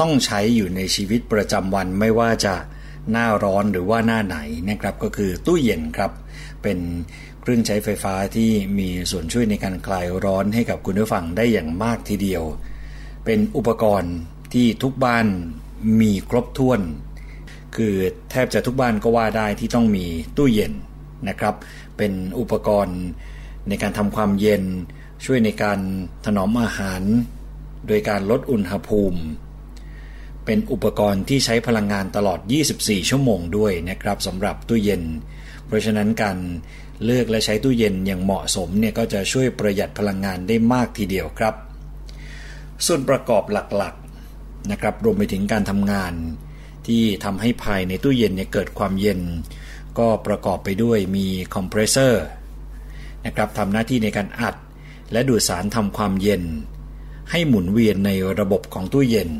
[0.00, 2.54] ต้องใช้อยู่ในชีวิตประจำวันไม่ว่าจะ
[3.10, 4.36] หน้าร้อนหรือว่าหน้าไหน
[4.68, 6.12] นะครับก็คือตู้เย็นครับ
[6.62, 6.78] เป็น
[7.40, 12.44] เครื่องใช้ไฟฟ้าที่มีส่วนช่วยในการคลายร้อนให้กับคุณผู้ฟังได้อย่างมากทีเดียว
[13.24, 14.14] เป็นอุปกรณ์
[14.52, 15.26] ที่ทุกบ้าน
[16.00, 16.80] มีครบถ้วน
[17.76, 17.94] คือ
[18.30, 20.72] แทบจะทุกบ้านก็ว่าได้ที่ต้องมีตู้เย็น
[21.28, 21.54] นะครับ
[21.96, 22.98] เป็นอุปกรณ์
[23.68, 24.62] ในการทำความเย็น
[25.24, 25.78] ช่วยในการ
[26.24, 27.02] ถนอมอาหาร
[27.86, 29.20] โดยการลดอุณหภูมิ
[30.44, 32.40] เป็นอุปกรณ์ที่ใช้พลังงานตลอด
[32.74, 35.02] 24 ชั่วโมงด้วยนะครับสำหรับตู้เย็น
[35.66, 36.38] เพราะฉะนั้นการ
[37.04, 41.54] เลือกและใช้ตู้เย็นอย่างเหมาะสมเนี่ยก็จะช่วยประหยัดพลังงานได้มากทีเดียวครับ
[42.86, 46.12] ส่วนประกอบหลักๆนะครับรวมไปถึงการทำงาน
[46.86, 49.20] ที่ทำให้ภายในตู้เย็นเนี่ยเกิดความเย็น
[49.98, 52.24] ก็ประกอบไปด้วยมีคอมเพรสเซอร์
[53.26, 54.56] นะครับทำหน้าที่ในการอัด
[55.12, 56.42] และดูดสารทำความเย็น
[57.30, 59.30] ให้หมุนเวียนในระบบของตู้เย็น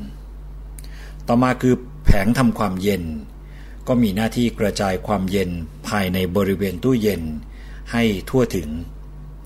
[1.34, 1.74] ต่อมาคือ
[2.04, 3.02] แผงทำความเย็น
[3.88, 5.50] ก็มีหน้าที่กระจายความเย็น
[5.88, 7.22] ภายในบริเวณตู้เย็น
[7.92, 8.68] ให้ทั่วถึง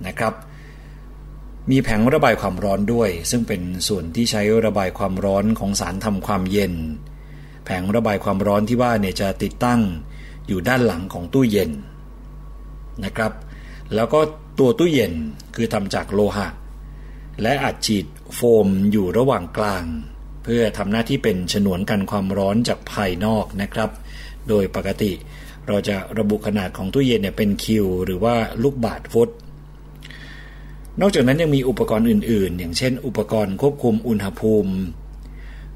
[0.06, 0.34] นะครับ
[1.70, 6.72] มีแผงระบายความร้อนด้วย ซึ่งเป็นส่วนที่ใช้ระบายความร้อนของสารทำความเย็น
[7.64, 9.80] แผงระบายความร้อนที่ว่าเนี่ยจะติดตั้ง
[10.46, 11.70] อยู่ด้านหลังของตู้เย็น
[13.04, 13.32] นะครับ
[13.94, 14.20] แล้วก็
[14.58, 15.12] ตัวตู้เย็น
[15.54, 16.48] คือทำจากโลหะ
[17.42, 19.86] และอัดฉีดโฟมอยู่ระหว่างกลาง
[20.48, 23.90] เพื่อทำหน้าที่เป็นฉนวนกันความร้อนจากภายนอกนะครับ
[24.48, 25.12] โดยปกติ
[25.68, 29.28] เราจะระบุขนาดของตู้เย็นเนี่ยเป็นคิวหรือว่าลูกบาทฟุต
[31.00, 34.72] นอกจากนั้นยังมีอุปกรณ์อื่นๆ อย่างเช่น อุปกรณ์ควบคุมอุณหภูมิ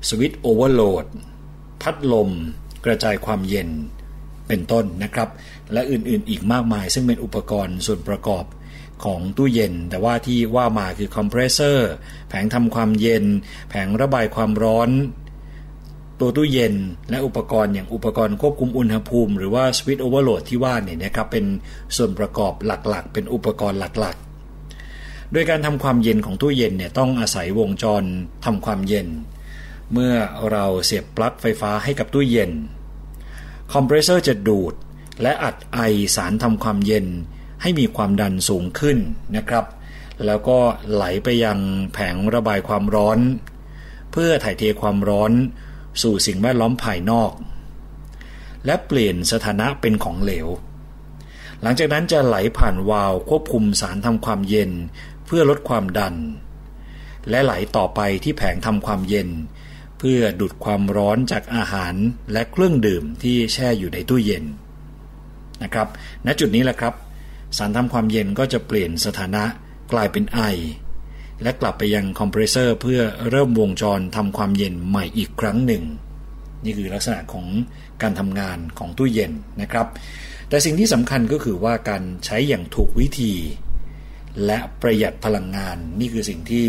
[0.09, 1.07] สวิตช์โอเวอร์โหลด
[1.83, 2.31] พัดลม
[2.85, 3.69] กระจายความเย็น
[4.49, 5.29] เป็นต้นนะครับ
[5.73, 8.45] และอื่นๆอีกมากมาย ซึ่งเป็นอุปกรณ์ส่วนประกอบ
[9.05, 11.91] ของตู้เย็น แต่ว่าที่ว่ามาคือคอมเพรสเซอร์
[12.29, 13.25] แผงทำความเย็น
[13.71, 14.91] แผงระบายความร้อน
[16.21, 16.75] ตัวตู้เย็น
[17.11, 21.45] และอุปกรณ์อย่างอุปกรณ์ควบคุมอุณหภูมิ หรือว่าสวิตช์ overload ที่ว่าเนี่ยนะครับเป็น
[21.97, 28.03] ส่วนประกอบหลักๆ เป็นอุปกรณ์หลักๆ โดยการทำความเย็นของตู้เย็นเนี่ยต้องอาศัยวงจร
[28.45, 29.09] ทำความเย็น
[29.93, 30.13] เมื่อ
[30.53, 32.51] เราเสียบปลั๊กไฟฟ้าให้กับตู้เย็น
[33.73, 34.75] คอมเพรสเซอร์จะดูด
[35.23, 35.79] และอัดไอ
[36.17, 37.07] สารทำความเย็น
[37.63, 38.99] ให้มีความดันสูงขึ้น
[39.37, 39.65] นะครับ
[40.27, 40.59] แล้วก็
[40.93, 41.59] ไหลไปยัง
[41.93, 43.19] แผงระบายความร้อน
[44.13, 45.33] เพื่อถ่ายเทความร้อน
[46.03, 47.33] สู่สิ่งแวดล้อมภายนอก
[48.67, 50.49] และเปลี่ยนสถานะเป็นของเหลว
[51.63, 54.71] หลังจากนั้นจะไหลผ่านวาล์วควบคุมสารทำความเย็น
[55.27, 56.15] เพื่อลดความดัน
[57.31, 59.29] และไหลต่อไปที่แผงทำความเย็น
[59.99, 61.95] เพื่อดูดความร้อนจากอาหาร
[62.33, 64.45] และเครื่องดื่มที่แช่อยู่ในตู้เย็น
[65.63, 65.89] นะครับ
[66.27, 66.95] ณจุดนี้แหละครับ
[67.57, 69.45] สารทำความเย็นก็จะเปลี่ยนสถานะ
[69.93, 70.41] กลายเป็นไอ
[71.43, 75.83] และกลับไปยังคอมเพรสเซอร์เพื่อเริ่มวงจรทำความเย็นใหม่อีกครั้งหนึ่ง
[76.65, 77.47] นี่คือลักษณะของ
[78.03, 79.87] การทำงานของตู้เย็นนะครับ
[80.49, 83.35] แต่สิ่งที่สำคัญก็คือว่าการใช้อย่างถูกวิธี
[84.47, 86.67] และประหยัดพลังงาน นี่คือสิ่งที่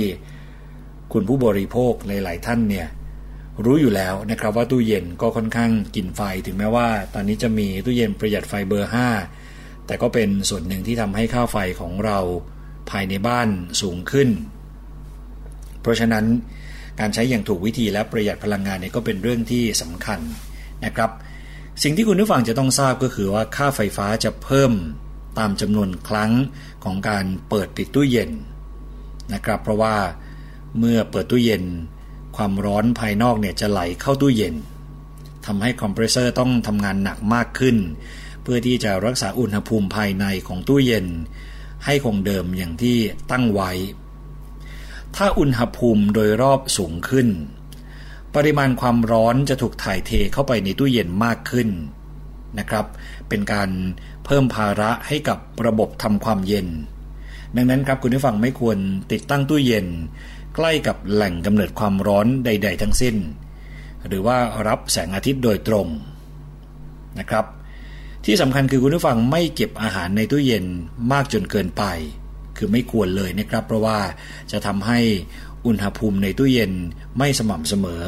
[1.14, 2.88] คุณผู้บริโภคหลาย ๆ ท่านเนี่ย
[3.66, 9.41] รู้อยู่แล้วนะครับว่าตู้เย็นก็ค่อนข้างกินไฟถึงแม้ว่า ตอนนี้จะมีตู้เย็นประหยัดไฟเบอร์ 5
[9.92, 12.20] แต่ก็เป็นส่วนหนึ่งที่ทำให้ค่าไฟของเรา
[12.90, 13.50] ภายในบ้าน
[13.82, 14.30] สูงขึ้น
[15.82, 16.26] เพราะฉะนั้น
[17.00, 20.20] การใช้อย่างถูกวิธีและประหยัดพลังงานเนี่ยก็เป็นเรื่องที่สำคัญ
[20.86, 21.12] นะครับ
[21.84, 24.72] สิ่งที่คุณผู้ฟังจะต้องทราบก็คือว่าค่าไฟฟ้าจะเพิ่ม
[25.40, 26.32] ตามจำนวนครั้ง
[26.84, 28.32] ของการเปิดปิดตู้เย็น
[29.34, 29.96] นะครับ เพราะว่า
[30.80, 31.64] เมื่อเปิดตู้เย็น
[32.38, 34.56] ความร้อนภายนอกเนี่ยจะไหลเข้าตู้เย็น
[35.46, 37.78] ทำให้คอมเพรสเซอร์ต้องทำงานหนักมากขึ้น
[38.44, 41.08] เพื่อที่จะรักษาอุณหภูมิภายในของตู้เย็น
[41.86, 42.98] ให้คงเดิมอย่างที่
[43.32, 43.72] ตั้งไว้
[45.16, 47.28] ถ้าอุณหภูมิโดยรอบสูงขึ้น
[48.36, 51.70] ปริมาณความร้อนจะถูกถ่ายเทเข้าไปในตู้เย็นมากขึ้น
[52.60, 52.86] นะครับ
[53.30, 53.70] เป็นการ
[54.26, 56.68] เพิ่มภาระให้กับระบบทำความเย็น
[57.56, 58.78] ดังนั้นครับคุณผู้ฟังไม่ควร
[59.12, 59.88] ติดตั้งตู้เย็น
[60.56, 63.16] ใกล้กับแหล่งกำเนิดความร้อนใด ๆ ทั้งสิ้น
[64.08, 64.38] หรือว่า
[64.68, 65.88] รับแสงอาทิตย์โดยตรง
[67.20, 67.46] นะครับ
[68.26, 70.66] ที่สำคัญคือคุณผู้ฟังไม่เก็บอาหารในตู้เย็น
[71.12, 71.84] มากจนเกินไป
[72.58, 74.00] คือไม่ควรเลยนะครับ เพราะว่า
[74.52, 75.00] จะทำให้
[75.66, 76.72] อุณหภูมิในตู้เย็น
[77.18, 78.04] ไม่สม่ำเสมอ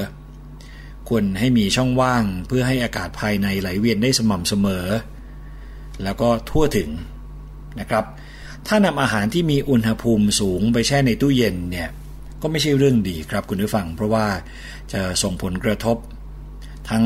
[1.10, 4.86] ควรให้มีช่องว่างเพื่อให้อากาศภายในไหลเวียนได้สม่ำเสมอ
[6.04, 6.90] แล้วก็ทั่วถึง
[7.80, 8.06] นะครับ
[8.68, 11.90] ถ้านำอาหารที่มีอุณหภูมิสูงไปแช่ในตู้เย็นเนี่ย
[12.42, 14.26] ก็ไม่ใช่เรื่องดีครับคุณผู้ฟัง เพราะว่า
[14.94, 15.98] จะส่งผลกระทบ
[16.90, 17.04] ทั้ง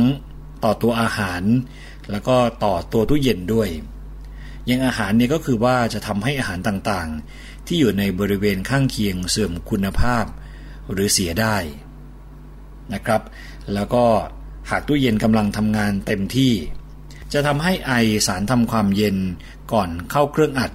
[0.63, 1.41] ต่อตัวอาหาร
[2.11, 3.69] แล้วก็ต่อตัวตู้เย็นด้วย
[4.69, 10.25] ย่างอาหารเนี่ยก็คือว่าจะทำให้อาหารต่างๆ ที่อยู่ในบริเวณข้างเคียงเสื่อมคุณภาพ
[10.91, 11.57] หรือเสียได้
[12.93, 13.21] นะครับ
[13.73, 14.05] แล้วก็
[14.71, 16.53] หากตู้เย็นกำลังทำงานเต็มที่
[17.33, 17.91] จะทำให้ไอ
[18.27, 19.17] สารทำความเย็น
[19.73, 20.71] ก่อนเข้าเครื่องอัด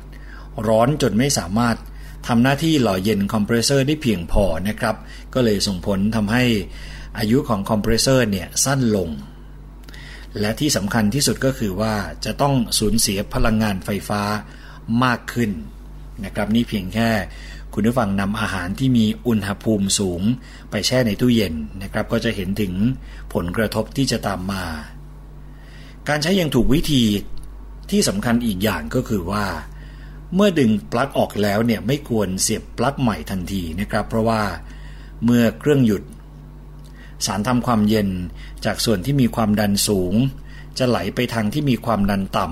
[0.68, 1.76] ร้อนจนไม่สามารถ
[2.26, 4.96] ทำหน้าที่หล่อเย็นคอมเพรสเซอร์ได้เพียงพอนะครับ
[5.34, 6.44] ก็เลยส่งผลทำให้
[7.18, 9.08] อายุของคอมเพรสเซอร์เนี่ยสั้นลง
[10.40, 14.22] และที่สำคัญที่สุดก็คือว่าจะต้องสูญเสียพลังงานไฟฟ้า
[15.04, 15.50] มากขึ้น
[16.24, 17.10] นะครับนี่เพียงแค่
[17.74, 20.22] คุณผู้ฟังนำอาหารที่มีอุณหภูมิสูง
[20.70, 22.72] ไปแช่ในตู้เย็นนะครับ ก็จะเห็นถึง
[23.34, 24.64] ผลกระทบที่จะตามมา
[26.08, 27.02] การใช้อย่างถูกวิธี
[27.90, 29.46] ที่สำคัญอีกอย่างก็คือว่า
[30.34, 34.42] เมื่อดึงปลั๊กออกแล้วเนี่ยไม่ควรเสียบปลั๊กใหม่ทันทีนะครับ เพราะว่า
[35.24, 36.02] เมื่อเครื่องหยุด
[37.26, 38.08] สารทำความเย็น
[38.64, 40.14] จากส่วนที่มีความดันสูง
[40.78, 42.46] จะไหลไปทางที่มีความดันต่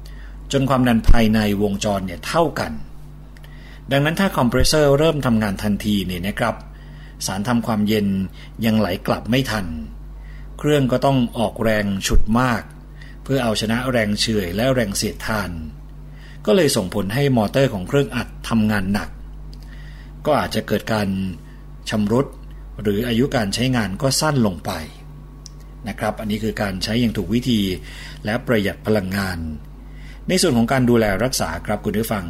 [0.00, 2.72] ำจนความดันภายในวงจรเนี่ยเท่ากัน
[3.90, 6.54] ดังนั้นถ้าคอมเพรสเซอร์เริ่มทำงานทันทีเนี่ยนะครับ
[7.26, 8.06] สารทำความเย็น
[8.64, 9.66] ยังไหลกลับไม่ทัน
[10.58, 12.62] เครื่องก็ต้องออกแรงฉุดมาก
[13.24, 15.50] เพื่อเอาชนะแรงเฉื่อยและแรงเสียดทาน
[16.46, 19.08] ก็เลยส่งผลให้มอเตอร์ของเครื่องอัดทำงานหนัก
[20.26, 21.08] ก็อาจจะเกิดการ
[21.90, 22.26] ชำรุด
[22.82, 24.70] หรืออายุการใช้งานก็สั้นลงไป
[25.88, 27.60] นะครับ อันนี้คือการใช้อย่างถูกวิธี
[28.24, 29.38] และประหยัดพลังงาน
[30.28, 32.24] ในส่วนของการดูแลรักษาครับคุณผู้ฟัง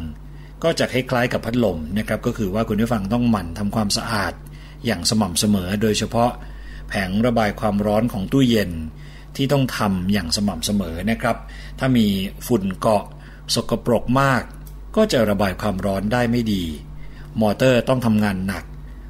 [0.63, 4.33] ก็จะคล้ายๆกับพัดลมนะครับก็คือว่าคุณผู้ฟังต้องหมั่นทำความสะอาด
[4.85, 6.31] อย่างสม่ำเสมอ โดยเฉพาะ
[6.89, 8.71] แผงระบายความร้อนของตู้เย็น
[9.35, 11.37] ที่ต้องทำอย่างสม่ำเสมอนะครับ
[11.79, 12.07] ถ้ามี
[12.47, 13.03] ฝุ่นเกาะ
[13.55, 14.43] สกปรกมาก
[14.95, 16.63] ก็จะระบายความร้อนได้ไม่ดี
[17.41, 18.63] มอเตอร์ต้องทำงานหนัก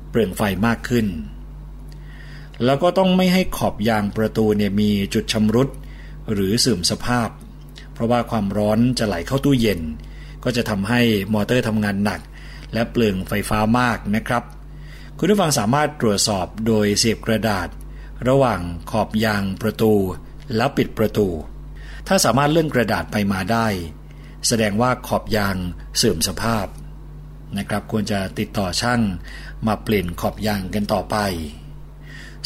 [0.10, 1.06] เปลืองไฟมากขึ้น
[2.66, 5.70] แล้วก็ต้องไม่ให้ขอบยางประตูเนี่ยมีจุดชำรุด
[6.32, 7.30] หรือเสื่อมสภาพ
[7.94, 9.82] เพราะว่าความร้อนจะไหลเข้าตู้เย็น
[10.44, 11.02] ก็จะทำให้
[11.34, 12.22] มอเตอร์ทำงานหนัก
[12.74, 14.44] และเปลืองไฟฟ้ามากนะครับ
[15.18, 17.68] คุณผู้ฟังสามารถตรวจสอบโดยเสียบกระดาษ
[18.28, 19.94] ระหว่างขอบยางประตู
[20.56, 21.28] แล้วปิดประตู
[22.08, 23.68] ถ้าสามารถเลื่อนกระดาษไปมาได้
[24.48, 25.56] แสดงว่าขอบยาง
[25.98, 26.66] เสื่อมสภาพ
[27.58, 29.02] นะครับควรจะติดต่อช่าง
[29.68, 31.18] มาเปลี่ยนขอบยางกันต่อไป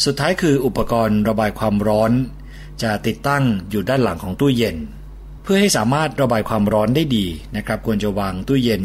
[0.04, 2.12] สุดท้ายคืออุปกรณ์ระบายความร้อน
[2.82, 4.76] จะติดตั้งอยู่ด้านหลังของตู้เย็น
[5.42, 7.26] เพื่อให้สามารถระบายความร้อนได้ดี
[7.56, 8.82] นะครับ ควรจะวางตู้เย็น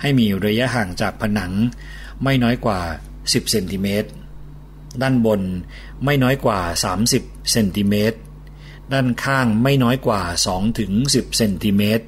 [0.00, 1.52] ให้มีระยะห่างจากผนัง
[2.22, 2.80] ไม่น้อยกว่า
[3.16, 4.10] 10เซนติเมตร
[5.02, 5.40] ด้านบน
[6.04, 6.60] ไม่น้อยกว่า
[7.04, 8.18] 30เซนติเมตร
[8.92, 12.06] ด้านข้างไม่น้อยกว่า2ถึง10เซนติเมตร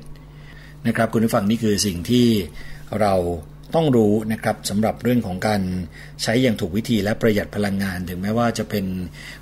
[0.86, 2.26] นะครับคุณผู้ฟังนี่คือสิ่งที่
[3.00, 3.14] เรา
[3.74, 5.62] ต้องรู้นะครับสำหรับเรื่องของการ
[6.22, 8.84] ใช้อย่างถูกวิธีและประหยัดพลังงาน ถึงแม้ว่าจะเป็น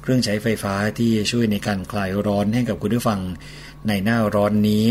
[0.03, 3.20] เครื่องใช้ไฟฟ้าที่ช่วยในการคลายร้อนให้กับคุณผู้ฟัง
[3.89, 4.85] ในหน้าร้อนนี้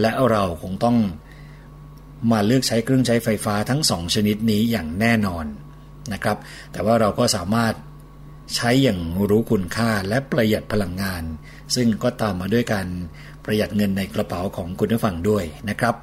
[0.00, 0.96] และเราคงต้อง
[2.32, 5.44] มาเลือกใช้เครื่องใช้ไฟฟ้าทั้งสองชนิดนี้อย่างแน่นอน
[6.12, 6.36] นะครับ
[6.72, 7.74] แต่ว่าเราก็สามารถ
[8.56, 11.22] ใช้อย่างรู้คุณค่าและประหยัดพลังงาน
[11.74, 12.86] ซึ่งก็ตามมาด้วยการ
[13.44, 15.94] ประหยัดเงินในกระเป๋าของคุณผู้ฟังด้วยนะครับ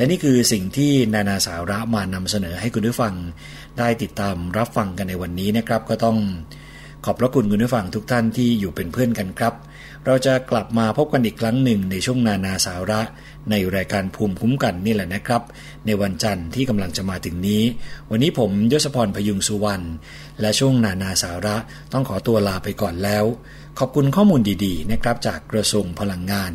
[0.00, 3.14] และนี่คือสิ่งที่นานาสาระมานำเสนอให้คุณผู้ฟัง
[3.78, 6.18] ได้ติดตามรับฟังกันในวันนี้นะครับ ก็ต้อง
[7.04, 9.54] ขอบพระคุณคุณผู้ฟังทุกท่านที่อยู่เป็นเพื่อนกันครับ
[10.06, 13.00] เราจะกลับมาพบกันอีกครั้งหนึ่งในช่วงนานาสาระ
[13.50, 15.42] ในรายการภูมิคุ้มกันนี่แหละนะครับ
[15.86, 17.62] ในวันจันทร์ที่กำลังจะมาถึงนี้
[18.10, 19.86] วันนี้ผมยศพรพยุงสุวรรณ
[20.40, 21.56] และช่วงนานาสาระ
[21.92, 23.24] ต้องขอตัวลาไปก่อนแล้ว
[23.78, 26.52] ขอบคุณข้อมูลดีๆ นะครับจากกระทรวงพลังงาน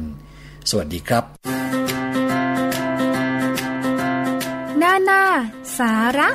[0.70, 1.26] สวัสดีครับ
[5.10, 5.24] นานา
[5.78, 6.30] สาระ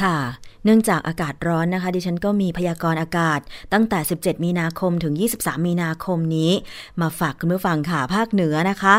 [0.00, 0.18] ค่ะ
[0.64, 3.40] เนื่องจากอากาศร้อนนะคะ ดิฉันก็มีพยากรณ์อากาศ
[3.72, 6.52] ตั้งแต่ 17 มีนาคมถึง 23 มีนาคมนี้
[7.00, 8.96] มาฝากคุณผู้ฟังค่ะภาคเหนือนะคะ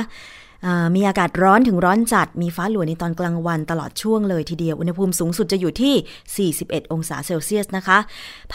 [0.96, 7.98] มีอากาศร้อนถึงร้อนจัด มีฟ้าหลวในตอนกลางวันตลอดช่วงเลยทีเดียว อุณหภูมิสูงสุดจะอยู่ที่ 41 องศาเซลเซียสนะคะ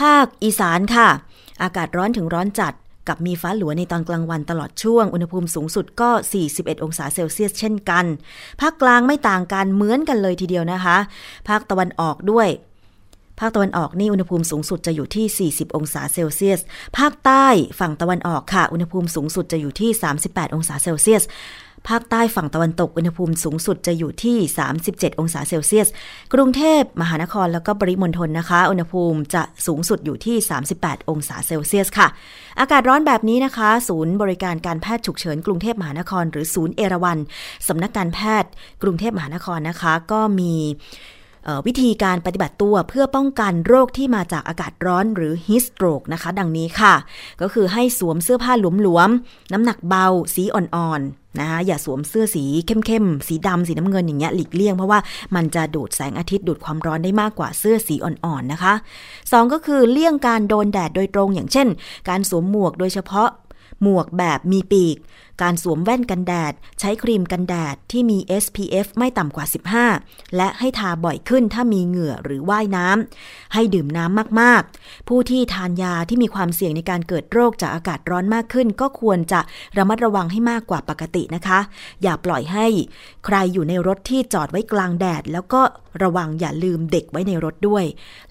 [0.00, 1.08] ภาคอีสานค่ะ
[1.62, 2.74] อากาศร้อนถึงร้อนจัด
[3.10, 6.10] กับมีฟ้าหลวในตอนกลางวันตลอดช่วง อุณหภูมิสูงสุดก็
[6.46, 8.04] 41 องศาเซลเซียสเช่นกัน
[8.60, 10.96] ภาคกลางไม่ต่างกันเหมือนกันเลยทีเดียวนะคะ
[11.48, 12.48] ภาคตะวันออกด้วย
[13.40, 16.60] ภาคตะวันออกนี่อุณหภูมิสูงสุดจะอยู่ที่ 40 องศาเซลเซียส
[16.98, 17.46] ภาคใต้
[17.80, 19.90] ฝั่งตะวันออกค่ะ อุณหภูมิสูงสุดจะอยู่ที่
[20.24, 21.22] 38 องศาเซลเซียส
[21.88, 24.36] ภาคใต้ฝั่งตะวันตกอุณหภูมิสูงสุดจะอยู่ที่
[24.78, 25.88] 37 องศาเซลเซียส
[26.34, 30.36] กรุงเทพมหานครแล้วก็ปริมณฑลนะคะ อุณหภูมิจะสูงสุดอยู่ที่
[30.72, 32.08] 38 องศาเซลเซียสค่ะ
[32.60, 37.18] อากาศร้อนแบบนี้นะคะ ศูนย์บริการการแพทย์ฉุกเฉินกรุงเทพมหานคร หรือศูนย์เอราวัน
[37.68, 38.50] สำนักการแพทย์
[38.82, 40.54] กรุงเทพมหานครนะคะ ก็มี
[41.66, 46.94] วิธีการปฏิบัติตัวเพื่อป้องกันโรคที่มาจากอากาศร้อนหรือฮิสโตรกนะคะ ดังนี้ค่ะ
[47.40, 54.98] ก็คือให้สวมเสื้อผ้าหลวมๆ น้ำหนักเบา สีอ่อนๆนะคะอย่าสวมเสื้อสีเข้มๆ สีดำสีน้ำเงินอย่างเงี้ยหลีกเลี่ยงเพราะว่า
[55.34, 58.74] มันจะดูดแสงอาทิตย์ดูดความร้อนได้มากกว่าเสื้อสีอ่อนๆนะคะ
[59.14, 61.68] 2 ก็คือเลี่ยงการโดนแดดโดยตรงอย่างเช่น
[62.08, 63.28] การสวมหมวกโดยเฉพาะ
[63.82, 64.96] หมวกแบบมีปีก
[65.42, 69.46] การสวมแว่นกันแดด ใช้ครีมกันแดดที่มี SPF ไม่ต่ำกว่า
[69.90, 79.40] 15 และให้ทาบ่อยขึ้นถ้ามีเหงื่อหรือว่ายน้ำ ให้ดื่มน้ำมากๆ ผู้ที่ทานยาที่มีความเสี่ยงในการเกิดโรคจากอากาศร้อนมากขึ้น ก็ควรจะ
[79.78, 81.58] ระมัดระวังให้มากกว่าปกตินะคะ
[82.02, 82.66] อย่าปล่อยให้
[83.26, 85.62] ใครอยู่ในรถที่จอดไว้กลางแดด แล้วก็
[86.02, 87.84] ระวังอย่าลืมเด็กไว้ในรถด้วย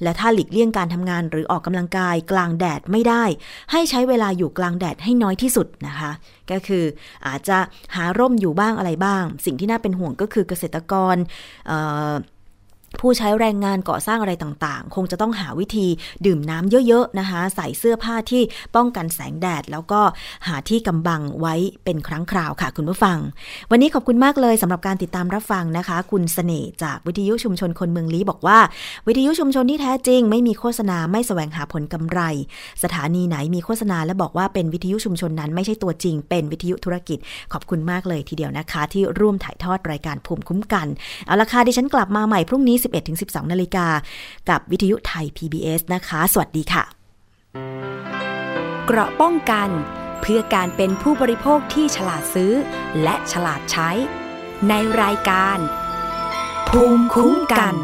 [0.03, 3.23] และถ้าหลีกเลี่ยงการทำงานหรือออกกำลังกายกลางแดดไม่ได้
[3.71, 6.11] ให้ใช้เวลาอยู่กลางแดดให้น้อยที่สุดนะคะ
[6.51, 6.83] ก็คือ
[7.27, 7.57] อาจจะ
[7.95, 11.15] หาร่มอยู่บ้างอะไรบ้าง สิ่งที่น่าเป็นห่วงก็คือเกษตรกร
[12.99, 15.87] ผู้ใช้แรงงานก่อสร้างอะไรต่างๆ คงจะต้องหาวิธี
[16.25, 18.41] ดื่มน้ำเยอะๆนะคะ ใส่เสื้อผ้าที่
[18.75, 20.01] ป้องกันแสงแดด แล้วก็
[20.47, 23.17] หาที่กำบังไว้เป็นครั้งคราวค่ะ คุณผู้ฟัง
[23.71, 28.59] วันนี้ขอบคุณมากเลยสำหรับการติดตามรับฟังนะคะ คุณสเสน่ห์จากวิทยุชุมชนคนเมืองลี้บอกว่า
[29.07, 32.19] วิทยุชุมชนที่แท้จริง ไม่มีโฆษณาไม่แสวงหาผลกำไร
[32.83, 37.17] สถานีไหนมีโฆษณาและบอกว่าเป็นวิทยุชุมชนนั้นไม่ใช่ตัวจริง เป็นวิทยุธุรกิจ
[37.53, 40.87] ขอบคุณมากเลยทีเดียวนะคะ ที่ร่วมถ่ายทอดรายการภูมิคุ้มกัน
[41.25, 42.77] เอาละค่ะดิฉันกลับมาใหม่พรุ่งนี้
[43.15, 43.87] 11-12 นาฬิกา
[44.49, 46.83] กับวิทยุไทย PBS นะคะ สวัสดีค่ะ
[48.85, 49.69] เกราะป้องกัน
[50.21, 52.53] เพื่อการเป็นผู้บริโภคที่ฉลาดซื้อ
[53.03, 53.89] และฉลาดใช้
[54.69, 55.57] ในรายการ
[56.69, 57.75] ภูมิคุ้มกัน